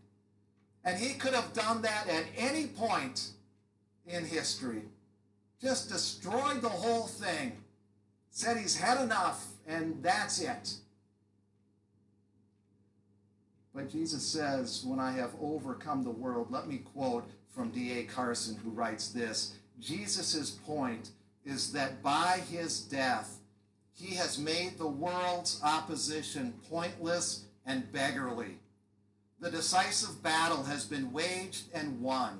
And 0.83 0.99
he 0.99 1.13
could 1.13 1.33
have 1.33 1.53
done 1.53 1.81
that 1.81 2.09
at 2.09 2.25
any 2.37 2.67
point 2.67 3.29
in 4.05 4.25
history. 4.25 4.83
Just 5.61 5.87
destroyed 5.87 6.61
the 6.61 6.69
whole 6.69 7.07
thing. 7.07 7.53
Said 8.31 8.57
he's 8.57 8.75
had 8.75 9.01
enough 9.01 9.45
and 9.65 10.03
that's 10.03 10.41
it. 10.41 10.73
But 13.75 13.91
Jesus 13.91 14.25
says, 14.25 14.85
When 14.85 14.99
I 14.99 15.11
have 15.11 15.35
overcome 15.41 16.03
the 16.03 16.09
world, 16.09 16.47
let 16.49 16.67
me 16.67 16.77
quote 16.77 17.29
from 17.53 17.71
D.A. 17.71 18.03
Carson, 18.05 18.55
who 18.55 18.69
writes 18.69 19.09
this 19.09 19.55
Jesus' 19.79 20.51
point 20.51 21.09
is 21.43 21.73
that 21.73 22.01
by 22.01 22.41
his 22.49 22.79
death, 22.79 23.39
he 23.93 24.15
has 24.15 24.39
made 24.39 24.77
the 24.77 24.87
world's 24.87 25.59
opposition 25.61 26.53
pointless 26.69 27.45
and 27.65 27.91
beggarly. 27.91 28.59
The 29.41 29.51
decisive 29.51 30.23
battle 30.23 30.63
has 30.63 30.85
been 30.85 31.11
waged 31.11 31.65
and 31.73 32.01
won. 32.01 32.39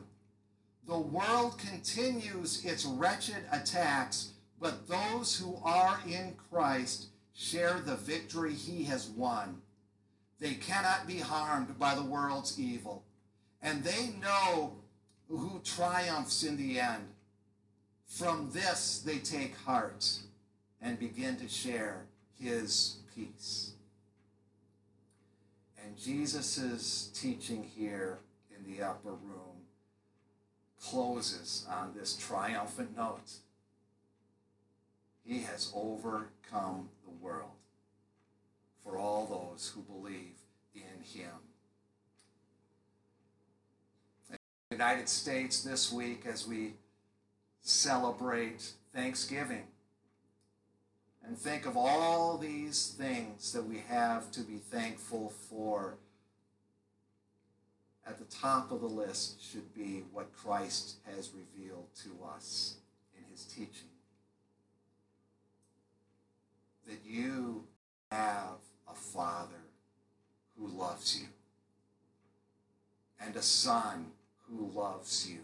The 0.87 0.97
world 0.97 1.57
continues 1.57 2.63
its 2.63 2.85
wretched 2.85 3.43
attacks, 3.51 4.31
but 4.59 4.87
those 4.87 5.37
who 5.37 5.57
are 5.63 5.99
in 6.07 6.35
Christ 6.49 7.07
share 7.33 7.81
the 7.81 7.95
victory 7.95 8.53
he 8.53 8.83
has 8.85 9.09
won. 9.09 9.61
They 10.39 10.55
cannot 10.55 11.07
be 11.07 11.19
harmed 11.19 11.79
by 11.79 11.95
the 11.95 12.03
world's 12.03 12.59
evil, 12.59 13.03
and 13.61 13.83
they 13.83 14.09
know 14.21 14.75
who 15.29 15.61
triumphs 15.63 16.43
in 16.43 16.57
the 16.57 16.79
end. 16.79 17.07
From 18.05 18.51
this 18.51 19.01
they 19.05 19.17
take 19.17 19.55
heart 19.57 20.19
and 20.81 20.99
begin 20.99 21.37
to 21.37 21.47
share 21.47 22.05
his 22.39 22.97
peace. 23.15 23.71
And 25.83 25.97
Jesus' 25.97 27.11
teaching 27.13 27.63
here 27.63 28.19
in 28.55 28.71
the 28.71 28.83
upper 28.83 29.11
room 29.11 29.65
closes 30.79 31.65
on 31.69 31.93
this 31.95 32.15
triumphant 32.15 32.95
note. 32.95 33.31
He 35.23 35.41
has 35.41 35.71
overcome 35.73 36.89
the 37.03 37.11
world 37.25 37.51
for 38.85 38.97
all 38.97 39.25
those 39.25 39.73
who 39.73 39.81
believe 39.81 40.35
in 40.75 40.81
him. 41.03 41.31
In 44.29 44.37
the 44.69 44.75
United 44.75 45.09
States 45.09 45.63
this 45.63 45.91
week, 45.91 46.25
as 46.31 46.47
we 46.47 46.73
celebrate 47.61 48.73
Thanksgiving 48.93 49.63
and 51.27 51.35
think 51.37 51.65
of 51.65 51.75
all 51.75 52.37
these 52.37 52.93
things 52.97 53.51
that 53.53 53.65
we 53.65 53.83
have 53.89 54.31
to 54.31 54.41
be 54.41 54.57
thankful 54.57 55.33
for. 55.49 55.97
at 58.07 58.19
the 58.19 58.25
top 58.25 58.71
of 58.71 58.81
the 58.81 58.87
list 58.87 59.41
should 59.41 59.73
be 59.73 60.03
what 60.13 60.31
Christ 60.31 60.97
has 61.15 61.31
revealed 61.33 61.87
to 62.03 62.11
us 62.35 62.75
in 63.17 63.23
his 63.31 63.45
teaching. 63.45 63.89
That 66.87 66.99
you 67.03 67.63
have 68.11 68.59
a 68.89 68.93
Father 68.93 69.63
who 70.57 70.67
loves 70.67 71.19
you, 71.19 71.27
and 73.19 73.35
a 73.35 73.41
Son 73.41 74.07
who 74.47 74.71
loves 74.73 75.29
you, 75.29 75.39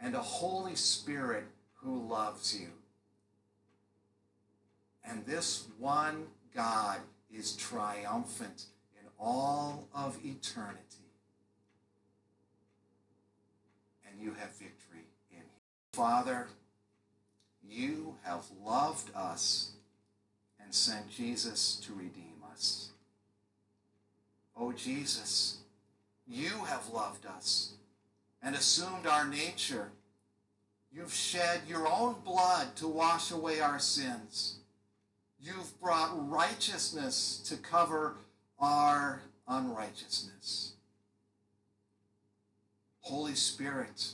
and 0.00 0.14
a 0.14 0.22
Holy 0.22 0.74
Spirit 0.74 1.44
who 1.74 2.08
loves 2.08 2.58
you. 2.58 2.68
And 5.04 5.24
this 5.26 5.66
one 5.78 6.26
God 6.54 6.98
is 7.32 7.56
triumphant 7.56 8.66
in 9.00 9.08
all 9.18 9.88
of 9.94 10.18
eternity. 10.24 10.78
And 14.08 14.20
you 14.20 14.34
have 14.34 14.50
victory 14.50 15.06
in 15.30 15.38
Him. 15.38 15.46
Father, 15.92 16.48
you 17.68 18.16
have 18.22 18.44
loved 18.64 19.10
us 19.14 19.72
and 20.62 20.74
sent 20.74 21.10
Jesus 21.10 21.76
to 21.84 21.92
redeem 21.92 22.42
us. 22.50 22.90
Oh, 24.56 24.72
Jesus, 24.72 25.58
you 26.26 26.64
have 26.66 26.90
loved 26.92 27.26
us 27.26 27.72
and 28.42 28.54
assumed 28.54 29.06
our 29.06 29.26
nature. 29.26 29.88
You've 30.94 31.14
shed 31.14 31.62
your 31.66 31.88
own 31.88 32.16
blood 32.24 32.76
to 32.76 32.86
wash 32.86 33.30
away 33.30 33.60
our 33.60 33.78
sins. 33.78 34.56
You've 35.40 35.80
brought 35.80 36.30
righteousness 36.30 37.42
to 37.46 37.56
cover 37.56 38.16
our 38.58 39.22
unrighteousness. 39.48 40.72
Holy 43.00 43.34
Spirit, 43.34 44.12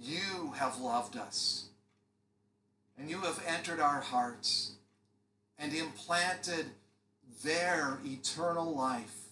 you 0.00 0.52
have 0.56 0.78
loved 0.78 1.16
us, 1.16 1.64
and 2.96 3.10
you 3.10 3.18
have 3.22 3.42
entered 3.46 3.80
our 3.80 4.00
hearts 4.00 4.72
and 5.58 5.74
implanted 5.74 6.66
their 7.42 7.98
eternal 8.04 8.74
life. 8.74 9.28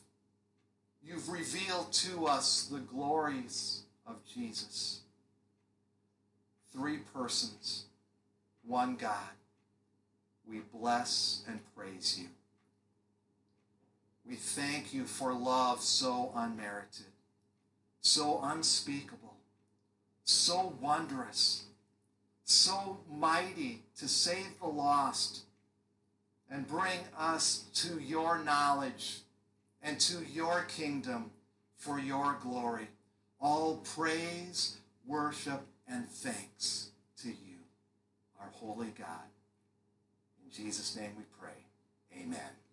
You've 1.02 1.28
revealed 1.28 1.92
to 1.92 2.26
us 2.26 2.64
the 2.64 2.80
glories 2.80 3.82
of 4.06 4.16
Jesus. 4.24 5.00
Three 6.72 6.98
persons, 7.14 7.84
one 8.64 8.96
God. 8.96 9.30
We 10.48 10.60
bless 10.72 11.42
and 11.48 11.60
praise 11.76 12.18
you. 12.18 12.28
We 14.28 14.34
thank 14.34 14.92
you 14.92 15.04
for 15.04 15.32
love 15.32 15.80
so 15.80 16.32
unmerited, 16.34 17.06
so 18.00 18.40
unspeakable, 18.42 19.34
so 20.24 20.76
wondrous, 20.80 21.64
so 22.44 22.98
mighty 23.08 23.82
to 23.98 24.08
save 24.08 24.58
the 24.60 24.66
lost 24.66 25.45
and 26.50 26.66
bring 26.66 27.00
us 27.18 27.64
to 27.74 28.00
your 28.00 28.38
knowledge 28.38 29.18
and 29.82 29.98
to 30.00 30.24
your 30.32 30.62
kingdom 30.62 31.30
for 31.76 31.98
your 31.98 32.36
glory. 32.42 32.88
All 33.40 33.76
praise, 33.76 34.76
worship, 35.06 35.62
and 35.88 36.08
thanks 36.08 36.90
to 37.22 37.28
you, 37.28 37.58
our 38.40 38.48
holy 38.54 38.92
God. 38.98 39.28
In 40.44 40.50
Jesus' 40.50 40.96
name 40.96 41.12
we 41.16 41.24
pray. 41.38 42.22
Amen. 42.22 42.65